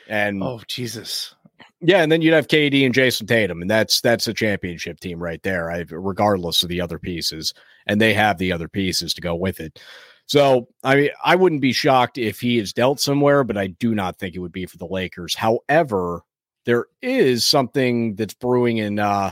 And 0.07 0.43
Oh 0.43 0.61
Jesus. 0.67 1.33
yeah, 1.81 2.03
and 2.03 2.11
then 2.11 2.21
you'd 2.21 2.33
have 2.33 2.47
KD 2.47 2.85
and 2.85 2.93
Jayson 2.93 3.27
Tatum, 3.27 3.61
and 3.61 3.71
that's 3.71 4.01
that's 4.01 4.27
a 4.27 4.33
championship 4.33 4.99
team 4.99 5.21
right 5.21 5.41
there. 5.43 5.71
I, 5.71 5.85
regardless 5.89 6.61
of 6.61 6.69
the 6.69 6.81
other 6.81 6.99
pieces, 6.99 7.53
and 7.87 7.99
they 7.99 8.13
have 8.13 8.37
the 8.37 8.51
other 8.51 8.67
pieces 8.67 9.13
to 9.15 9.21
go 9.21 9.33
with 9.35 9.59
it. 9.59 9.81
So 10.27 10.67
I 10.83 10.95
mean, 10.95 11.09
I 11.23 11.35
wouldn't 11.35 11.61
be 11.61 11.73
shocked 11.73 12.17
if 12.17 12.41
he 12.41 12.59
is 12.59 12.73
dealt 12.73 12.99
somewhere, 12.99 13.43
but 13.43 13.57
I 13.57 13.67
do 13.67 13.95
not 13.95 14.19
think 14.19 14.35
it 14.35 14.39
would 14.39 14.51
be 14.51 14.65
for 14.65 14.77
the 14.77 14.87
Lakers. 14.87 15.35
However, 15.35 16.21
there 16.65 16.87
is 17.01 17.45
something 17.45 18.15
that's 18.15 18.33
brewing 18.33 18.77
in 18.77 18.99
uh, 18.99 19.31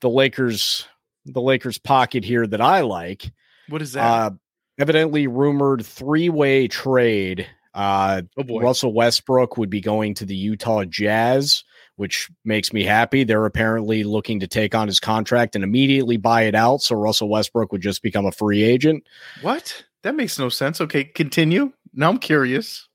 the 0.00 0.10
Lakers 0.10 0.86
the 1.24 1.40
Lakers 1.40 1.78
pocket 1.78 2.24
here 2.24 2.46
that 2.46 2.60
I 2.60 2.82
like. 2.82 3.32
What 3.68 3.82
is 3.82 3.92
that? 3.92 4.04
Uh, 4.04 4.30
evidently 4.78 5.26
rumored 5.26 5.84
three 5.84 6.28
way 6.28 6.68
trade. 6.68 7.46
Uh, 7.74 8.22
oh 8.36 8.42
boy. 8.42 8.62
Russell 8.62 8.92
Westbrook 8.92 9.56
would 9.56 9.70
be 9.70 9.80
going 9.80 10.14
to 10.14 10.24
the 10.24 10.36
Utah 10.36 10.84
Jazz 10.84 11.64
which 11.96 12.30
makes 12.44 12.72
me 12.72 12.84
happy. 12.84 13.24
They're 13.24 13.46
apparently 13.46 14.04
looking 14.04 14.40
to 14.40 14.46
take 14.46 14.74
on 14.74 14.86
his 14.86 15.00
contract 15.00 15.54
and 15.54 15.64
immediately 15.64 16.18
buy 16.18 16.42
it 16.42 16.54
out. 16.54 16.82
So 16.82 16.94
Russell 16.94 17.28
Westbrook 17.28 17.72
would 17.72 17.80
just 17.80 18.02
become 18.02 18.26
a 18.26 18.32
free 18.32 18.62
agent. 18.62 19.06
What? 19.42 19.84
That 20.02 20.14
makes 20.14 20.38
no 20.38 20.48
sense. 20.48 20.80
Okay, 20.80 21.04
continue. 21.04 21.72
Now 21.92 22.10
I'm 22.10 22.18
curious. 22.18 22.88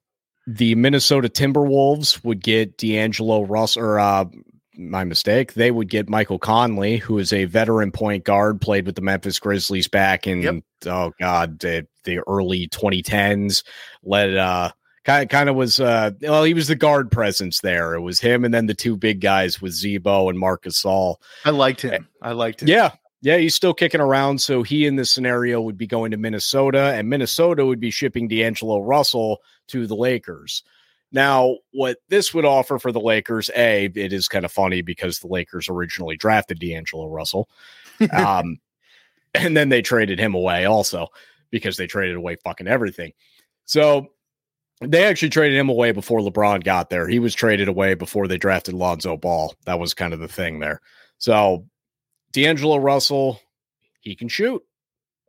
The 0.47 0.75
Minnesota 0.75 1.30
Timberwolves 1.30 2.23
would 2.23 2.41
get 2.41 2.77
D'Angelo 2.77 3.43
Russell, 3.43 3.84
or 3.84 3.99
uh, 3.99 4.25
my 4.77 5.04
mistake. 5.04 5.54
They 5.54 5.71
would 5.71 5.89
get 5.89 6.10
Michael 6.10 6.39
Conley, 6.39 6.97
who 6.97 7.17
is 7.17 7.34
a 7.34 7.45
veteran 7.45 7.91
point 7.91 8.23
guard, 8.23 8.62
played 8.62 8.86
with 8.86 8.95
the 8.95 9.01
Memphis 9.01 9.39
Grizzlies 9.39 9.88
back 9.88 10.27
in 10.27 10.41
yep. 10.41 10.56
oh 10.88 11.13
god 11.19 11.60
the, 11.60 11.88
the 12.04 12.19
early 12.27 12.67
2010s. 12.69 13.63
Led 14.04 14.36
uh 14.36 14.71
kind 15.06 15.30
kind 15.30 15.49
of 15.49 15.56
was 15.56 15.80
uh 15.80 16.12
well 16.21 16.43
he 16.43 16.54
was 16.54 16.67
the 16.67 16.75
guard 16.75 17.12
presence 17.12 17.62
there. 17.62 17.93
It 17.93 18.01
was 18.01 18.19
him 18.19 18.43
and 18.45 18.54
then 18.54 18.65
the 18.65 18.73
two 18.73 18.97
big 18.97 19.21
guys 19.21 19.62
with 19.62 19.73
Z-Bo 19.73 20.30
and 20.30 20.39
Marcus 20.39 20.84
Gasol. 20.84 21.15
I 21.45 21.51
liked 21.51 21.82
him. 21.82 22.08
I 22.21 22.32
liked 22.32 22.62
him. 22.62 22.67
Yeah. 22.67 22.91
Yeah, 23.23 23.38
he's 23.38 23.54
still 23.54 23.75
kicking 23.75 24.01
around. 24.01 24.41
So 24.41 24.63
he 24.63 24.88
in 24.88 24.95
this 24.95 25.12
scenario 25.12 25.62
would 25.62 25.77
be 25.77 25.86
going 25.86 26.10
to 26.10 26.17
Minnesota, 26.17 26.93
and 26.95 27.08
Minnesota 27.08 27.63
would 27.67 27.80
be 27.80 27.91
shipping 27.91 28.27
D'Angelo 28.27 28.80
Russell 28.80 29.43
to 29.72 29.88
the 29.88 29.96
Lakers. 29.96 30.64
Now, 31.12 31.58
what 31.74 31.98
this 32.08 32.34
would 32.34 32.46
offer 32.46 32.80
for 32.80 32.92
the 32.92 33.00
Lakers, 33.00 33.50
A, 33.56 33.86
it 33.96 34.14
is 34.14 34.28
kind 34.28 34.46
of 34.46 34.52
funny 34.52 34.82
because 34.82 35.20
the 35.20 35.28
Lakers 35.28 35.68
originally 35.68 36.16
drafted 36.16 36.60
D'Angelo 36.60 37.08
Russell. 37.08 37.50
Um, 38.12 38.58
and 39.36 39.56
then 39.56 39.70
they 39.70 39.84
traded 39.84 40.18
him 40.18 40.34
away 40.34 40.66
also 40.66 41.08
because 41.52 41.78
they 41.78 41.86
traded 41.86 42.16
away 42.16 42.36
fucking 42.44 42.68
everything. 42.68 43.14
So 43.66 44.08
they 44.82 45.04
actually 45.06 45.30
traded 45.30 45.60
him 45.60 45.70
away 45.70 45.92
before 45.92 46.20
LeBron 46.20 46.64
got 46.64 46.90
there. 46.90 47.08
He 47.08 47.20
was 47.20 47.36
traded 47.36 47.68
away 47.68 47.94
before 47.94 48.28
they 48.28 48.40
drafted 48.40 48.74
Lonzo 48.74 49.18
Ball. 49.18 49.54
That 49.66 49.80
was 49.80 49.94
kind 49.94 50.14
of 50.14 50.20
the 50.20 50.28
thing 50.28 50.60
there. 50.60 50.82
So 51.20 51.68
D'Angelo 52.32 52.78
Russell, 52.78 53.40
he 54.00 54.16
can 54.16 54.28
shoot. 54.28 54.64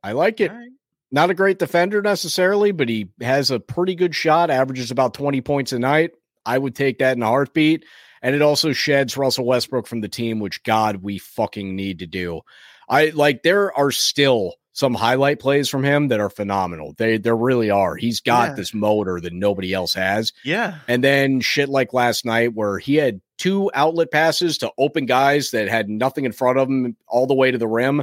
I 0.03 0.13
like 0.13 0.41
it. 0.41 0.51
Right. 0.51 0.71
Not 1.13 1.31
a 1.31 1.35
great 1.35 1.59
defender 1.59 2.01
necessarily, 2.01 2.73
but 2.73 2.89
he 2.89 3.11
has 3.21 3.51
a 3.51 3.61
pretty 3.61 3.95
good 3.95 4.15
shot, 4.15 4.51
averages 4.51 4.91
about 4.91 5.13
20 5.13 5.43
points 5.43 5.73
a 5.73 5.79
night. 5.79 6.13
I 6.47 6.57
would 6.57 6.75
take 6.75 6.99
that 6.99 7.17
in 7.17 7.23
a 7.23 7.27
heartbeat. 7.27 7.85
And 8.23 8.35
it 8.35 8.41
also 8.41 8.73
sheds 8.73 9.17
Russell 9.17 9.45
Westbrook 9.45 9.87
from 9.87 10.01
the 10.01 10.09
team, 10.09 10.41
which 10.41 10.63
God, 10.63 10.97
we 10.97 11.19
fucking 11.19 11.77
need 11.77 11.99
to 11.99 12.07
do. 12.07 12.41
I 12.89 13.11
like 13.11 13.43
there 13.43 13.77
are 13.77 13.91
still 13.91 14.55
some 14.73 14.95
highlight 14.95 15.39
plays 15.39 15.69
from 15.69 15.85
him 15.85 16.09
that 16.09 16.21
are 16.21 16.31
phenomenal. 16.31 16.95
They 16.97 17.19
there 17.19 17.37
really 17.37 17.69
are. 17.69 17.95
He's 17.97 18.21
got 18.21 18.51
yeah. 18.51 18.55
this 18.55 18.73
motor 18.73 19.21
that 19.21 19.33
nobody 19.33 19.75
else 19.75 19.93
has. 19.95 20.33
Yeah. 20.45 20.79
And 20.89 21.05
then 21.05 21.41
shit 21.41 21.69
like 21.69 21.93
last 21.93 22.25
night 22.25 22.55
where 22.55 22.79
he 22.79 22.95
had 22.95 23.21
two 23.39 23.71
outlet 23.75 24.11
passes 24.11 24.59
to 24.59 24.73
open 24.79 25.05
guys 25.05 25.51
that 25.51 25.69
had 25.69 25.91
nothing 25.91 26.25
in 26.25 26.33
front 26.33 26.59
of 26.59 26.69
them 26.69 26.97
all 27.07 27.27
the 27.27 27.35
way 27.35 27.51
to 27.51 27.59
the 27.59 27.69
rim 27.69 28.03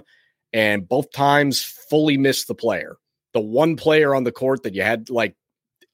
and 0.53 0.87
both 0.87 1.11
times 1.11 1.75
fully 1.89 2.17
missed 2.17 2.47
the 2.47 2.55
player. 2.55 2.97
The 3.33 3.39
one 3.39 3.75
player 3.75 4.15
on 4.15 4.23
the 4.23 4.31
court 4.31 4.63
that 4.63 4.73
you 4.73 4.81
had 4.81 5.09
like 5.09 5.35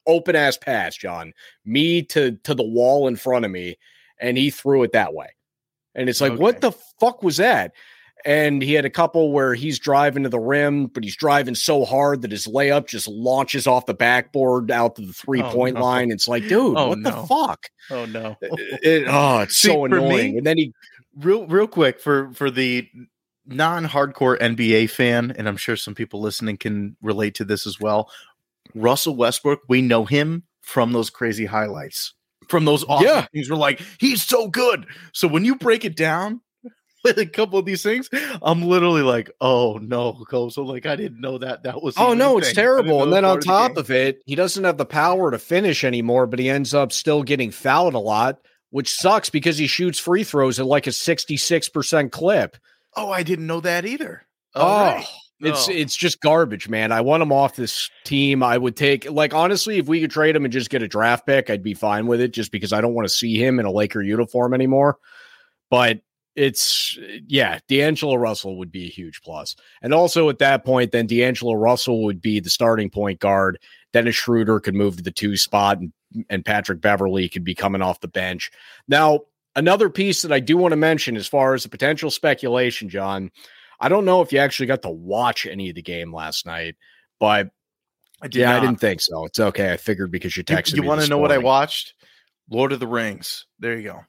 open 0.06 0.36
ass 0.36 0.56
pass, 0.56 0.96
John, 0.96 1.32
me 1.64 2.02
to 2.04 2.32
to 2.44 2.54
the 2.54 2.64
wall 2.64 3.08
in 3.08 3.16
front 3.16 3.44
of 3.44 3.50
me, 3.50 3.76
and 4.18 4.38
he 4.38 4.50
threw 4.50 4.82
it 4.82 4.92
that 4.92 5.14
way. 5.14 5.28
And 5.94 6.08
it's 6.08 6.20
like, 6.20 6.32
okay. 6.32 6.42
what 6.42 6.60
the 6.60 6.72
fuck 7.00 7.22
was 7.22 7.38
that? 7.38 7.72
And 8.24 8.62
he 8.62 8.72
had 8.72 8.84
a 8.84 8.90
couple 8.90 9.30
where 9.32 9.54
he's 9.54 9.78
driving 9.78 10.24
to 10.24 10.28
the 10.28 10.38
rim, 10.38 10.86
but 10.86 11.04
he's 11.04 11.16
driving 11.16 11.54
so 11.54 11.84
hard 11.84 12.22
that 12.22 12.32
his 12.32 12.46
layup 12.46 12.86
just 12.86 13.06
launches 13.06 13.66
off 13.66 13.86
the 13.86 13.94
backboard 13.94 14.70
out 14.70 14.96
to 14.96 15.02
the 15.02 15.12
three 15.12 15.42
oh, 15.42 15.52
point 15.52 15.76
no. 15.76 15.82
line. 15.82 16.10
It's 16.10 16.26
like, 16.26 16.42
dude, 16.48 16.76
oh, 16.76 16.88
what 16.88 16.98
no. 16.98 17.10
the 17.10 17.26
fuck? 17.26 17.66
Oh 17.90 18.04
no! 18.06 18.36
It, 18.40 18.80
it, 18.82 19.04
oh, 19.08 19.40
it's 19.40 19.56
See, 19.56 19.68
so 19.72 19.84
annoying. 19.84 20.32
Me, 20.32 20.38
and 20.38 20.46
then 20.46 20.58
he 20.58 20.72
real 21.16 21.46
real 21.46 21.66
quick 21.66 22.00
for 22.00 22.32
for 22.32 22.50
the 22.50 22.88
non-hardcore 23.46 24.38
NBA 24.38 24.90
fan, 24.90 25.34
and 25.36 25.48
I'm 25.48 25.56
sure 25.56 25.76
some 25.76 25.94
people 25.94 26.20
listening 26.20 26.56
can 26.56 26.96
relate 27.00 27.34
to 27.36 27.44
this 27.44 27.66
as 27.66 27.80
well. 27.80 28.10
Russell 28.74 29.16
Westbrook, 29.16 29.60
we 29.68 29.82
know 29.82 30.04
him 30.04 30.44
from 30.62 30.92
those 30.92 31.10
crazy 31.10 31.46
highlights, 31.46 32.14
from 32.48 32.64
those 32.64 32.84
awesome 32.84 33.06
yeah. 33.06 33.26
things. 33.32 33.48
We're 33.48 33.56
like, 33.56 33.80
he's 33.98 34.22
so 34.22 34.48
good. 34.48 34.86
So 35.12 35.28
when 35.28 35.44
you 35.44 35.54
break 35.56 35.84
it 35.84 35.96
down 35.96 36.40
with 37.04 37.18
a 37.18 37.26
couple 37.26 37.58
of 37.58 37.64
these 37.64 37.82
things, 37.82 38.10
I'm 38.42 38.62
literally 38.62 39.02
like, 39.02 39.30
oh 39.40 39.78
no, 39.80 40.24
So 40.50 40.62
like, 40.62 40.86
I 40.86 40.96
didn't 40.96 41.20
know 41.20 41.38
that 41.38 41.62
that 41.62 41.82
was. 41.82 41.94
Oh 41.96 42.14
no, 42.14 42.38
it's 42.38 42.52
terrible. 42.52 43.02
And 43.02 43.12
then 43.12 43.24
on 43.24 43.40
top 43.40 43.74
the 43.74 43.80
of 43.80 43.90
it, 43.90 44.22
he 44.26 44.34
doesn't 44.34 44.64
have 44.64 44.76
the 44.76 44.84
power 44.84 45.30
to 45.30 45.38
finish 45.38 45.84
anymore, 45.84 46.26
but 46.26 46.38
he 46.38 46.50
ends 46.50 46.74
up 46.74 46.92
still 46.92 47.22
getting 47.22 47.50
fouled 47.50 47.94
a 47.94 47.98
lot, 47.98 48.40
which 48.70 48.92
sucks 48.92 49.30
because 49.30 49.56
he 49.56 49.66
shoots 49.66 49.98
free 49.98 50.24
throws 50.24 50.58
at 50.58 50.66
like 50.66 50.86
a 50.86 50.90
66% 50.90 52.10
clip. 52.10 52.56
Oh, 52.96 53.10
I 53.10 53.22
didn't 53.22 53.46
know 53.46 53.60
that 53.60 53.84
either. 53.84 54.22
oh, 54.54 54.84
right. 54.84 55.06
it's 55.40 55.68
oh. 55.68 55.72
it's 55.72 55.94
just 55.94 56.20
garbage, 56.20 56.68
man. 56.68 56.92
I 56.92 57.02
want 57.02 57.22
him 57.22 57.32
off 57.32 57.56
this 57.56 57.90
team. 58.04 58.42
I 58.42 58.56
would 58.56 58.76
take 58.76 59.10
like 59.10 59.34
honestly, 59.34 59.78
if 59.78 59.86
we 59.86 60.00
could 60.00 60.10
trade 60.10 60.34
him 60.34 60.44
and 60.44 60.52
just 60.52 60.70
get 60.70 60.82
a 60.82 60.88
draft 60.88 61.26
pick, 61.26 61.50
I'd 61.50 61.62
be 61.62 61.74
fine 61.74 62.06
with 62.06 62.20
it. 62.20 62.32
Just 62.32 62.50
because 62.50 62.72
I 62.72 62.80
don't 62.80 62.94
want 62.94 63.06
to 63.06 63.14
see 63.14 63.36
him 63.36 63.60
in 63.60 63.66
a 63.66 63.70
Laker 63.70 64.02
uniform 64.02 64.54
anymore. 64.54 64.96
But 65.70 66.00
it's 66.36 66.98
eh, 67.02 67.18
yeah, 67.26 67.58
D'Angelo 67.68 68.14
Russell 68.14 68.58
would 68.58 68.72
be 68.72 68.84
a 68.84 68.90
huge 68.90 69.22
plus. 69.22 69.56
And 69.82 69.92
also 69.92 70.28
at 70.28 70.38
that 70.38 70.64
point, 70.64 70.92
then 70.92 71.06
D'Angelo 71.06 71.54
Russell 71.54 72.04
would 72.04 72.20
be 72.20 72.40
the 72.40 72.50
starting 72.50 72.90
point 72.90 73.20
guard. 73.20 73.58
Dennis 73.92 74.14
Schroeder 74.14 74.60
could 74.60 74.74
move 74.74 74.96
to 74.96 75.02
the 75.02 75.10
two 75.10 75.36
spot 75.36 75.78
and, 75.78 75.92
and 76.28 76.44
Patrick 76.44 76.80
Beverley 76.80 77.28
could 77.28 77.44
be 77.44 77.54
coming 77.54 77.82
off 77.82 78.00
the 78.00 78.08
bench. 78.08 78.50
Now, 78.86 79.20
Another 79.56 79.90
piece 79.90 80.22
that 80.22 80.32
I 80.32 80.40
do 80.40 80.56
want 80.56 80.72
to 80.72 80.76
mention 80.76 81.16
as 81.16 81.26
far 81.26 81.54
as 81.54 81.62
the 81.62 81.68
potential 81.68 82.10
speculation, 82.10 82.88
John, 82.88 83.30
I 83.80 83.88
don't 83.88 84.04
know 84.04 84.20
if 84.20 84.32
you 84.32 84.38
actually 84.38 84.66
got 84.66 84.82
to 84.82 84.90
watch 84.90 85.46
any 85.46 85.70
of 85.70 85.74
the 85.74 85.82
game 85.82 86.14
last 86.14 86.46
night, 86.46 86.76
but 87.18 87.48
I 88.22 88.28
yeah, 88.30 88.52
not. 88.52 88.62
I 88.62 88.66
didn't 88.66 88.80
think 88.80 89.00
so. 89.00 89.24
It's 89.24 89.40
okay. 89.40 89.72
I 89.72 89.76
figured 89.76 90.10
because 90.10 90.36
you 90.36 90.44
texted 90.44 90.76
you, 90.76 90.82
you 90.82 90.88
want 90.88 91.02
to 91.02 91.08
know 91.08 91.18
what 91.18 91.32
I 91.32 91.38
watched? 91.38 91.94
Lord 92.50 92.72
of 92.72 92.80
the 92.80 92.86
Rings. 92.86 93.46
There 93.58 93.76
you 93.76 93.82
go. 93.82 94.00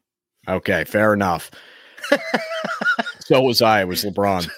Okay, 0.48 0.84
fair 0.84 1.14
enough. 1.14 1.52
so 3.22 3.42
was 3.42 3.62
I. 3.62 3.82
It 3.82 3.88
was 3.88 4.04
LeBron. 4.04 4.50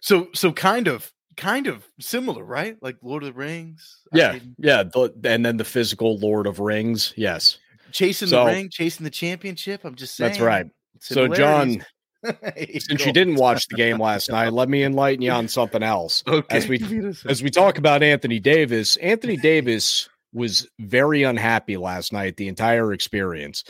So 0.00 0.28
so 0.34 0.52
kind 0.52 0.88
of 0.88 1.12
kind 1.36 1.66
of 1.66 1.88
similar, 2.00 2.44
right? 2.44 2.76
Like 2.80 2.96
Lord 3.02 3.22
of 3.22 3.28
the 3.28 3.38
Rings. 3.38 4.00
Yeah, 4.12 4.38
yeah, 4.58 4.82
the, 4.82 5.12
and 5.24 5.44
then 5.44 5.56
the 5.56 5.64
physical 5.64 6.18
Lord 6.18 6.46
of 6.46 6.60
Rings. 6.60 7.12
Yes, 7.16 7.58
chasing 7.92 8.28
so, 8.28 8.44
the 8.44 8.52
ring, 8.52 8.68
chasing 8.70 9.04
the 9.04 9.10
championship. 9.10 9.84
I'm 9.84 9.94
just 9.94 10.16
saying. 10.16 10.32
That's 10.32 10.40
right. 10.40 10.66
So, 11.00 11.28
John, 11.28 11.84
since 12.56 13.04
you 13.04 13.12
didn't 13.12 13.36
watch 13.36 13.68
the 13.68 13.76
game 13.76 13.98
last 13.98 14.30
night, 14.30 14.52
let 14.52 14.68
me 14.68 14.84
enlighten 14.84 15.22
you 15.22 15.30
on 15.30 15.48
something 15.48 15.82
else. 15.82 16.22
Okay. 16.26 16.56
As 16.56 16.68
we 16.68 16.80
as 17.28 17.42
we 17.42 17.50
talk 17.50 17.78
about 17.78 18.02
Anthony 18.02 18.38
Davis, 18.38 18.96
Anthony 18.96 19.36
Davis 19.36 20.08
was 20.32 20.68
very 20.78 21.22
unhappy 21.22 21.76
last 21.76 22.12
night. 22.12 22.36
The 22.36 22.48
entire 22.48 22.92
experience. 22.92 23.64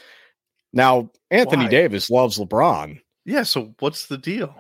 Now, 0.73 1.11
Anthony 1.31 1.65
Why? 1.65 1.71
Davis 1.71 2.11
loves 2.11 2.39
LeBron. 2.39 3.01
Yeah. 3.25 3.43
So 3.43 3.75
what's 3.81 4.07
the 4.07 4.19
deal? 4.19 4.55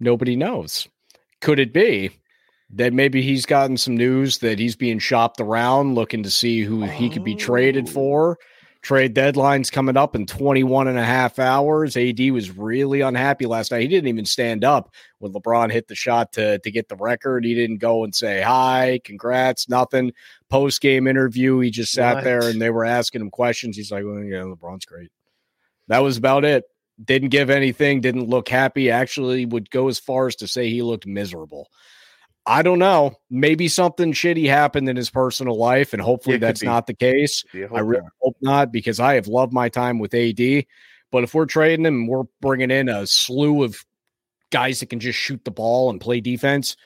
Nobody 0.00 0.36
knows. 0.36 0.86
Could 1.40 1.58
it 1.58 1.72
be 1.72 2.10
that 2.70 2.92
maybe 2.92 3.22
he's 3.22 3.46
gotten 3.46 3.76
some 3.76 3.96
news 3.96 4.38
that 4.38 4.58
he's 4.58 4.76
being 4.76 4.98
shopped 4.98 5.40
around 5.40 5.94
looking 5.94 6.22
to 6.22 6.30
see 6.30 6.62
who 6.62 6.82
he 6.82 7.08
could 7.08 7.24
be 7.24 7.34
traded 7.34 7.88
oh. 7.88 7.92
for. 7.92 8.38
Trade 8.80 9.12
deadline's 9.12 9.70
coming 9.70 9.96
up 9.96 10.14
in 10.14 10.24
21 10.24 10.86
and 10.86 10.98
a 10.98 11.04
half 11.04 11.40
hours. 11.40 11.96
AD 11.96 12.20
was 12.30 12.56
really 12.56 13.00
unhappy 13.00 13.44
last 13.44 13.72
night. 13.72 13.82
He 13.82 13.88
didn't 13.88 14.08
even 14.08 14.24
stand 14.24 14.64
up 14.64 14.94
when 15.18 15.32
LeBron 15.32 15.72
hit 15.72 15.88
the 15.88 15.96
shot 15.96 16.32
to, 16.32 16.60
to 16.60 16.70
get 16.70 16.88
the 16.88 16.96
record. 16.96 17.44
He 17.44 17.54
didn't 17.54 17.78
go 17.78 18.04
and 18.04 18.14
say 18.14 18.40
hi, 18.40 19.00
congrats, 19.02 19.68
nothing. 19.68 20.12
Post 20.48 20.80
game 20.80 21.08
interview, 21.08 21.58
he 21.58 21.70
just 21.70 21.92
sat 21.92 22.16
what? 22.16 22.24
there 22.24 22.48
and 22.48 22.62
they 22.62 22.70
were 22.70 22.84
asking 22.84 23.20
him 23.20 23.30
questions. 23.30 23.76
He's 23.76 23.90
like, 23.90 24.04
well, 24.04 24.22
yeah, 24.22 24.42
LeBron's 24.42 24.86
great. 24.86 25.10
That 25.88 26.04
was 26.04 26.16
about 26.16 26.44
it. 26.44 26.64
Didn't 27.04 27.30
give 27.30 27.50
anything, 27.50 28.00
didn't 28.00 28.28
look 28.28 28.48
happy. 28.48 28.90
Actually, 28.90 29.44
would 29.44 29.70
go 29.70 29.88
as 29.88 29.98
far 29.98 30.28
as 30.28 30.36
to 30.36 30.46
say 30.46 30.68
he 30.68 30.82
looked 30.82 31.06
miserable. 31.06 31.68
I 32.48 32.62
don't 32.62 32.78
know. 32.78 33.14
Maybe 33.30 33.68
something 33.68 34.12
shitty 34.12 34.48
happened 34.48 34.88
in 34.88 34.96
his 34.96 35.10
personal 35.10 35.56
life, 35.56 35.92
and 35.92 36.00
hopefully 36.00 36.36
it 36.36 36.40
that's 36.40 36.62
not 36.62 36.86
the 36.86 36.94
case. 36.94 37.44
I 37.54 37.80
really 37.80 38.02
not. 38.02 38.12
hope 38.22 38.36
not 38.40 38.72
because 38.72 38.98
I 38.98 39.14
have 39.14 39.28
loved 39.28 39.52
my 39.52 39.68
time 39.68 39.98
with 39.98 40.14
AD. 40.14 40.64
But 41.10 41.24
if 41.24 41.34
we're 41.34 41.46
trading 41.46 41.86
him 41.86 41.94
and 41.94 42.08
we're 42.08 42.24
bringing 42.40 42.70
in 42.70 42.88
a 42.88 43.06
slew 43.06 43.64
of 43.64 43.84
guys 44.50 44.80
that 44.80 44.90
can 44.90 45.00
just 45.00 45.18
shoot 45.18 45.44
the 45.44 45.50
ball 45.50 45.90
and 45.90 46.00
play 46.00 46.20
defense, 46.20 46.76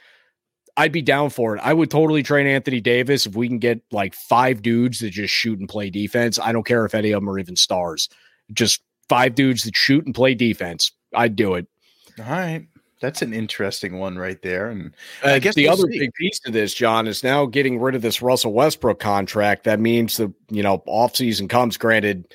I'd 0.77 0.93
be 0.93 1.03
down 1.03 1.31
for 1.31 1.57
it. 1.57 1.61
I 1.63 1.73
would 1.73 1.91
totally 1.91 2.23
train 2.23 2.47
Anthony 2.47 2.81
Davis 2.81 3.27
if 3.27 3.37
we 3.37 3.49
can 3.49 3.59
get 3.59 3.83
like 3.91 4.15
five 4.15 4.63
dudes 4.63 5.01
that 5.01 5.11
just 5.11 5.33
shoot 5.33 5.59
and 5.59 5.69
play 5.69 5.91
defense. 5.91 6.39
I 6.39 6.53
don't 6.53 6.67
care 6.67 6.85
if 6.85 6.95
any 6.95 7.13
of 7.13 7.21
them 7.21 7.29
are 7.29 7.39
even 7.39 7.57
stars. 7.57 8.09
Just 8.53 8.83
five 9.09 9.35
dudes 9.35 9.65
that 9.65 9.77
shoot 9.77 10.07
and 10.07 10.15
play 10.15 10.35
defense. 10.35 10.93
I'd 11.15 11.37
do 11.37 11.55
it. 11.55 11.67
All 12.19 12.25
right. 12.25 12.67
That's 13.03 13.21
an 13.21 13.35
interesting 13.35 13.99
one 13.99 14.17
right 14.17 14.41
there. 14.43 14.69
And 14.69 14.95
uh, 15.25 15.31
I 15.31 15.39
guess 15.41 15.57
the 15.57 15.65
we'll 15.65 15.73
other 15.73 15.91
see. 15.91 15.99
big 15.99 16.15
piece 16.15 16.39
to 16.41 16.53
this, 16.53 16.73
John, 16.73 17.09
is 17.09 17.25
now 17.25 17.47
getting 17.47 17.81
rid 17.81 17.97
of 17.97 18.01
this 18.01 18.23
Russell 18.23 18.53
Westbrook 18.53 19.01
contract. 19.01 19.65
That 19.65 19.81
means 19.81 20.17
the 20.17 20.33
you 20.51 20.63
know 20.63 20.79
offseason 20.87 21.51
comes. 21.51 21.77
Granted, 21.77 22.33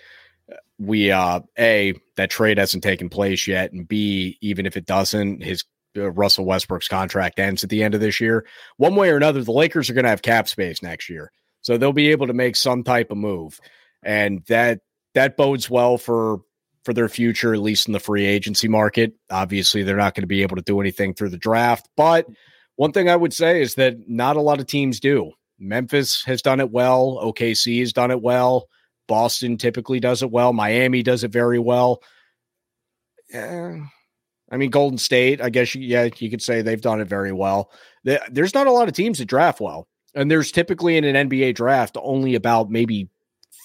we 0.77 1.10
uh 1.10 1.39
a 1.58 1.93
that 2.17 2.30
trade 2.30 2.58
hasn't 2.58 2.84
taken 2.84 3.08
place 3.08 3.47
yet, 3.47 3.71
and 3.71 3.88
b 3.88 4.38
even 4.41 4.65
if 4.65 4.75
it 4.75 4.86
doesn't, 4.86 5.41
his 5.41 5.63
uh, 5.95 6.12
Russell 6.12 6.45
Westbrook's 6.45 6.89
contract 6.89 7.39
ends 7.39 7.63
at 7.63 7.69
the 7.69 7.82
end 7.82 7.95
of 7.95 8.01
this 8.01 8.19
year. 8.19 8.45
One 8.75 8.97
way 8.97 9.10
or 9.10 9.15
another, 9.15 9.41
the 9.41 9.53
Lakers 9.53 9.89
are 9.89 9.93
going 9.93 10.03
to 10.03 10.10
have 10.10 10.21
cap 10.21 10.49
space 10.49 10.84
next 10.84 11.10
year, 11.10 11.32
so 11.62 11.77
they'll 11.77 11.93
be 11.93 12.12
able 12.12 12.27
to 12.27 12.34
make 12.34 12.58
some 12.58 12.84
type 12.84 13.10
of 13.10 13.17
move, 13.17 13.62
and 14.03 14.43
that 14.47 14.82
that 15.13 15.38
bodes 15.38 15.69
well 15.69 15.97
for 15.97 16.41
for 16.88 16.93
their 16.93 17.10
future, 17.10 17.54
at 17.54 17.60
least 17.60 17.88
in 17.88 17.91
the 17.91 18.00
free 18.00 18.26
agency 18.26 18.69
market. 18.69 19.12
Obviously, 19.30 19.84
they're 19.84 19.97
not 19.97 20.15
going 20.15 20.23
to 20.23 20.28
be 20.28 20.41
able 20.41 20.56
to 20.56 20.62
do 20.62 20.80
anything 20.80 21.13
through 21.13 21.28
the 21.28 21.38
draft, 21.38 21.89
but 21.97 22.26
one 22.78 22.93
thing 22.93 23.10
I 23.10 23.15
would 23.17 23.34
say 23.34 23.62
is 23.62 23.76
that 23.76 24.08
not 24.08 24.38
a 24.38 24.41
lot 24.41 24.62
of 24.62 24.67
teams 24.67 25.02
do. 25.02 25.34
Memphis 25.60 26.23
has 26.23 26.41
done 26.41 26.62
it 26.62 26.71
well. 26.71 27.19
OKC 27.21 27.82
has 27.82 27.91
done 27.91 28.10
it 28.10 28.21
well. 28.21 28.69
Boston 29.06 29.58
typically 29.58 30.00
does 30.00 30.23
it 30.23 30.32
well. 30.32 30.54
Miami 30.54 31.04
does 31.04 31.26
it 31.26 31.32
very 31.32 31.60
well. 31.60 32.02
Yeah. 33.34 33.80
I 34.50 34.56
mean, 34.56 34.69
Golden 34.69 34.97
State, 34.97 35.41
I 35.41 35.50
guess, 35.50 35.76
yeah, 35.76 36.08
you 36.19 36.30
could 36.30 36.41
say 36.41 36.62
they've 36.62 36.80
done 36.80 37.02
it 37.02 37.10
very 37.10 37.34
well. 37.34 37.69
There's 38.06 38.54
not 38.54 38.67
a 38.67 38.71
lot 38.71 38.88
of 38.88 38.93
teams 38.93 39.17
that 39.17 39.26
draft 39.26 39.60
well. 39.60 39.89
And 40.15 40.32
there's 40.32 40.54
typically 40.54 40.95
in 40.95 41.04
an 41.04 41.30
NBA 41.30 41.56
draft 41.56 41.97
only 42.00 42.36
about 42.36 42.69
maybe 42.71 43.10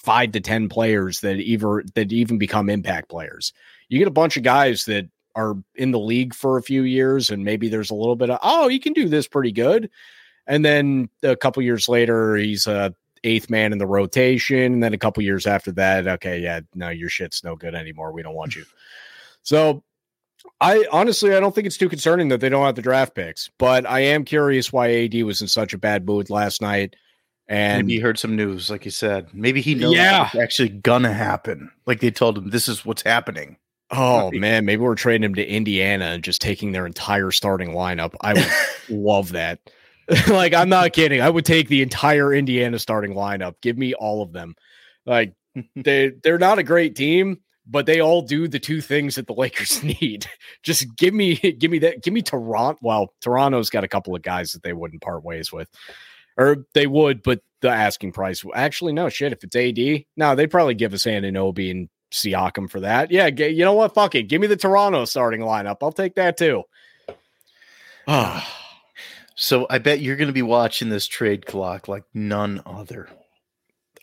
five 0.03 0.31
to 0.33 0.41
10 0.41 0.69
players 0.69 1.21
that 1.21 1.37
even, 1.37 1.83
that 1.95 2.11
even 2.11 2.37
become 2.37 2.69
impact 2.69 3.09
players. 3.09 3.53
You 3.89 3.99
get 3.99 4.07
a 4.07 4.11
bunch 4.11 4.37
of 4.37 4.43
guys 4.43 4.85
that 4.85 5.09
are 5.35 5.55
in 5.75 5.91
the 5.91 5.99
league 5.99 6.35
for 6.35 6.57
a 6.57 6.63
few 6.63 6.83
years 6.83 7.31
and 7.31 7.43
maybe 7.43 7.69
there's 7.69 7.89
a 7.89 7.95
little 7.95 8.15
bit 8.15 8.29
of, 8.29 8.39
oh, 8.43 8.67
you 8.67 8.79
can 8.79 8.93
do 8.93 9.09
this 9.09 9.27
pretty 9.27 9.51
good. 9.51 9.89
And 10.45 10.63
then 10.63 11.09
a 11.23 11.35
couple 11.35 11.63
years 11.63 11.87
later, 11.87 12.35
he's 12.35 12.67
a 12.67 12.93
eighth 13.23 13.49
man 13.49 13.71
in 13.71 13.77
the 13.77 13.87
rotation. 13.87 14.73
And 14.73 14.83
then 14.83 14.93
a 14.93 14.97
couple 14.97 15.23
years 15.23 15.47
after 15.47 15.71
that, 15.73 16.07
okay, 16.07 16.39
yeah, 16.39 16.59
no, 16.75 16.89
your 16.89 17.09
shit's 17.09 17.43
no 17.43 17.55
good 17.55 17.73
anymore. 17.73 18.11
We 18.11 18.23
don't 18.23 18.35
want 18.35 18.55
you. 18.55 18.65
So 19.45 19.83
I 20.61 20.85
honestly, 20.89 21.35
I 21.35 21.41
don't 21.41 21.53
think 21.53 21.67
it's 21.67 21.75
too 21.75 21.89
concerning 21.89 22.29
that 22.29 22.39
they 22.39 22.47
don't 22.47 22.65
have 22.65 22.75
the 22.75 22.81
draft 22.81 23.13
picks, 23.13 23.49
but 23.57 23.85
I 23.85 23.99
am 23.99 24.23
curious 24.23 24.71
why 24.71 24.89
AD 25.03 25.15
was 25.23 25.41
in 25.41 25.49
such 25.49 25.73
a 25.73 25.77
bad 25.77 26.05
mood 26.05 26.29
last 26.29 26.61
night. 26.61 26.95
And 27.47 27.85
maybe 27.85 27.95
he 27.95 27.99
heard 27.99 28.17
some 28.17 28.35
news, 28.35 28.69
like 28.69 28.85
you 28.85 28.91
said. 28.91 29.27
Maybe 29.33 29.61
he 29.61 29.75
knows 29.75 29.93
yeah. 29.93 30.27
it's 30.27 30.35
actually 30.35 30.69
gonna 30.69 31.13
happen. 31.13 31.71
Like 31.85 31.99
they 31.99 32.11
told 32.11 32.37
him, 32.37 32.49
this 32.49 32.67
is 32.67 32.85
what's 32.85 33.01
happening. 33.01 33.57
Oh 33.91 34.31
man, 34.31 34.65
maybe 34.65 34.81
we're 34.81 34.95
trading 34.95 35.23
him 35.23 35.35
to 35.35 35.45
Indiana 35.45 36.05
and 36.05 36.23
just 36.23 36.41
taking 36.41 36.71
their 36.71 36.85
entire 36.85 37.31
starting 37.31 37.71
lineup. 37.71 38.15
I 38.21 38.33
would 38.33 38.47
love 38.89 39.33
that. 39.33 39.59
like 40.29 40.53
I'm 40.53 40.69
not 40.69 40.93
kidding. 40.93 41.21
I 41.21 41.29
would 41.29 41.45
take 41.45 41.67
the 41.67 41.81
entire 41.81 42.33
Indiana 42.33 42.79
starting 42.79 43.13
lineup. 43.13 43.55
Give 43.61 43.77
me 43.77 43.93
all 43.93 44.21
of 44.21 44.33
them. 44.33 44.55
Like 45.05 45.33
they 45.75 46.11
they're 46.23 46.39
not 46.39 46.59
a 46.59 46.63
great 46.63 46.95
team, 46.95 47.39
but 47.67 47.85
they 47.85 47.99
all 47.99 48.21
do 48.21 48.47
the 48.47 48.59
two 48.59 48.81
things 48.81 49.15
that 49.15 49.27
the 49.27 49.33
Lakers 49.33 49.83
need. 49.83 50.25
Just 50.63 50.95
give 50.97 51.13
me 51.13 51.35
give 51.35 51.71
me 51.71 51.79
that 51.79 52.03
give 52.03 52.13
me 52.13 52.21
Toronto. 52.21 52.79
Well, 52.81 53.13
Toronto's 53.21 53.69
got 53.69 53.83
a 53.83 53.89
couple 53.89 54.15
of 54.15 54.21
guys 54.21 54.53
that 54.53 54.63
they 54.63 54.73
wouldn't 54.73 55.01
part 55.01 55.23
ways 55.23 55.51
with. 55.51 55.69
Or 56.37 56.65
they 56.73 56.87
would, 56.87 57.23
but 57.23 57.41
the 57.61 57.69
asking 57.69 58.11
price 58.11 58.43
actually 58.53 58.93
no 58.93 59.09
shit. 59.09 59.33
If 59.33 59.43
it's 59.43 59.55
AD, 59.55 60.05
no, 60.17 60.35
they'd 60.35 60.51
probably 60.51 60.73
give 60.73 60.93
us 60.93 61.05
Anunoby 61.05 61.71
and 61.71 61.89
Siakam 62.11 62.69
for 62.69 62.79
that. 62.81 63.11
Yeah, 63.11 63.27
you 63.27 63.63
know 63.63 63.73
what? 63.73 63.93
Fuck 63.93 64.15
it. 64.15 64.23
Give 64.23 64.41
me 64.41 64.47
the 64.47 64.57
Toronto 64.57 65.05
starting 65.05 65.41
lineup. 65.41 65.77
I'll 65.81 65.91
take 65.91 66.15
that 66.15 66.37
too. 66.37 66.63
So 69.35 69.65
I 69.67 69.79
bet 69.79 69.99
you're 69.99 70.15
going 70.15 70.27
to 70.27 70.31
be 70.31 70.43
watching 70.43 70.89
this 70.89 71.07
trade 71.07 71.47
clock 71.47 71.87
like 71.87 72.03
none 72.13 72.61
other. 72.67 73.09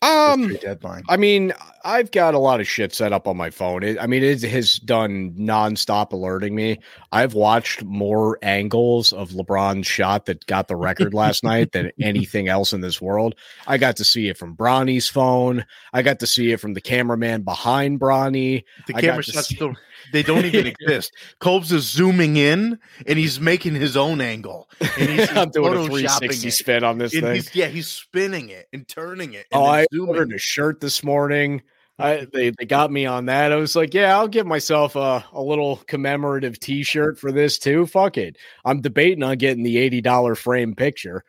Um, 0.02 0.56
deadline. 0.56 1.02
I 1.08 1.18
mean, 1.18 1.52
I've 1.84 2.10
got 2.10 2.34
a 2.34 2.38
lot 2.38 2.60
of 2.60 2.66
shit 2.66 2.94
set 2.94 3.12
up 3.12 3.28
on 3.28 3.36
my 3.36 3.50
phone. 3.50 3.82
It, 3.82 3.98
I 4.00 4.06
mean, 4.06 4.22
it 4.22 4.42
has 4.42 4.78
done 4.78 5.34
nonstop 5.38 6.12
alerting 6.12 6.54
me. 6.54 6.78
I've 7.12 7.34
watched 7.34 7.84
more 7.84 8.38
angles 8.40 9.12
of 9.12 9.30
LeBron's 9.30 9.86
shot 9.86 10.24
that 10.26 10.46
got 10.46 10.68
the 10.68 10.76
record 10.76 11.12
last 11.12 11.44
night 11.44 11.72
than 11.72 11.92
anything 12.00 12.48
else 12.48 12.72
in 12.72 12.80
this 12.80 13.00
world. 13.00 13.34
I 13.66 13.76
got 13.76 13.96
to 13.96 14.04
see 14.04 14.28
it 14.28 14.38
from 14.38 14.56
Bronny's 14.56 15.08
phone. 15.08 15.66
I 15.92 16.00
got 16.00 16.18
to 16.20 16.26
see 16.26 16.52
it 16.52 16.60
from 16.60 16.72
the 16.72 16.80
cameraman 16.80 17.42
behind 17.42 18.00
Bronny. 18.00 18.64
The 18.86 18.94
camera 18.94 19.22
shot's 19.22 19.48
still 19.48 19.74
they 20.12 20.22
don't 20.22 20.44
even 20.44 20.66
exist. 20.80 21.12
Colbs 21.40 21.72
is 21.72 21.88
zooming 21.88 22.36
in 22.36 22.78
and 23.06 23.18
he's 23.18 23.40
making 23.40 23.74
his 23.74 23.96
own 23.96 24.20
angle. 24.20 24.68
And 24.80 25.10
he's, 25.10 25.28
he's 25.28 25.30
I'm 25.36 25.50
doing 25.50 25.74
a 25.74 25.84
360 25.84 26.50
spin 26.50 26.84
on 26.84 26.98
this 26.98 27.12
and 27.14 27.22
thing. 27.22 27.34
He's, 27.36 27.54
yeah, 27.54 27.66
he's 27.66 27.88
spinning 27.88 28.48
it 28.48 28.68
and 28.72 28.86
turning 28.86 29.34
it. 29.34 29.46
And 29.52 29.62
oh, 29.62 29.66
I 29.66 29.86
zooming. 29.92 30.08
ordered 30.08 30.32
a 30.32 30.38
shirt 30.38 30.80
this 30.80 31.02
morning. 31.04 31.62
I, 31.98 32.26
they, 32.32 32.50
they 32.50 32.64
got 32.64 32.90
me 32.90 33.04
on 33.04 33.26
that. 33.26 33.52
I 33.52 33.56
was 33.56 33.76
like, 33.76 33.92
yeah, 33.92 34.16
I'll 34.16 34.28
give 34.28 34.46
myself 34.46 34.96
a, 34.96 35.24
a 35.32 35.42
little 35.42 35.76
commemorative 35.86 36.58
t 36.58 36.82
shirt 36.82 37.18
for 37.18 37.30
this 37.30 37.58
too. 37.58 37.86
Fuck 37.86 38.16
it. 38.16 38.38
I'm 38.64 38.80
debating 38.80 39.22
on 39.22 39.36
getting 39.36 39.62
the 39.62 40.02
$80 40.02 40.36
frame 40.36 40.74
picture. 40.74 41.24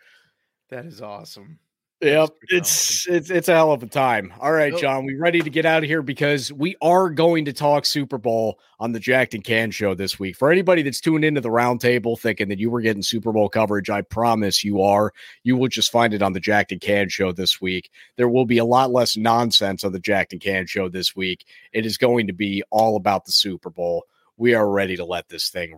That 0.69 0.86
is 0.86 1.02
awesome. 1.02 1.60
Yep, 2.01 2.29
it's 2.49 3.07
it's 3.07 3.29
it's 3.29 3.47
a 3.47 3.53
hell 3.53 3.71
of 3.71 3.83
a 3.83 3.85
time. 3.85 4.33
All 4.39 4.51
right, 4.51 4.75
John, 4.75 5.05
we 5.05 5.15
ready 5.15 5.39
to 5.39 5.49
get 5.51 5.67
out 5.67 5.83
of 5.83 5.87
here 5.87 6.01
because 6.01 6.51
we 6.51 6.75
are 6.81 7.11
going 7.11 7.45
to 7.45 7.53
talk 7.53 7.85
Super 7.85 8.17
Bowl 8.17 8.59
on 8.79 8.91
the 8.91 8.99
Jacked 8.99 9.35
and 9.35 9.43
Can 9.43 9.69
show 9.69 9.93
this 9.93 10.17
week. 10.17 10.35
For 10.35 10.51
anybody 10.51 10.81
that's 10.81 10.99
tuned 10.99 11.23
into 11.23 11.41
the 11.41 11.49
roundtable 11.49 12.19
thinking 12.19 12.49
that 12.49 12.57
you 12.57 12.71
were 12.71 12.81
getting 12.81 13.03
Super 13.03 13.31
Bowl 13.31 13.49
coverage, 13.49 13.91
I 13.91 14.01
promise 14.01 14.63
you 14.63 14.81
are. 14.81 15.13
You 15.43 15.55
will 15.55 15.67
just 15.67 15.91
find 15.91 16.11
it 16.11 16.23
on 16.23 16.33
the 16.33 16.39
Jacked 16.39 16.71
and 16.71 16.81
Can 16.81 17.07
show 17.07 17.31
this 17.31 17.61
week. 17.61 17.91
There 18.15 18.29
will 18.29 18.47
be 18.47 18.57
a 18.57 18.65
lot 18.65 18.89
less 18.89 19.15
nonsense 19.15 19.83
on 19.83 19.91
the 19.91 19.99
Jacked 19.99 20.33
and 20.33 20.41
Can 20.41 20.65
show 20.65 20.89
this 20.89 21.15
week. 21.15 21.45
It 21.71 21.85
is 21.85 21.99
going 21.99 22.25
to 22.25 22.33
be 22.33 22.63
all 22.71 22.95
about 22.95 23.25
the 23.25 23.31
Super 23.31 23.69
Bowl. 23.69 24.05
We 24.37 24.55
are 24.55 24.67
ready 24.67 24.95
to 24.95 25.05
let 25.05 25.29
this 25.29 25.49
thing 25.49 25.77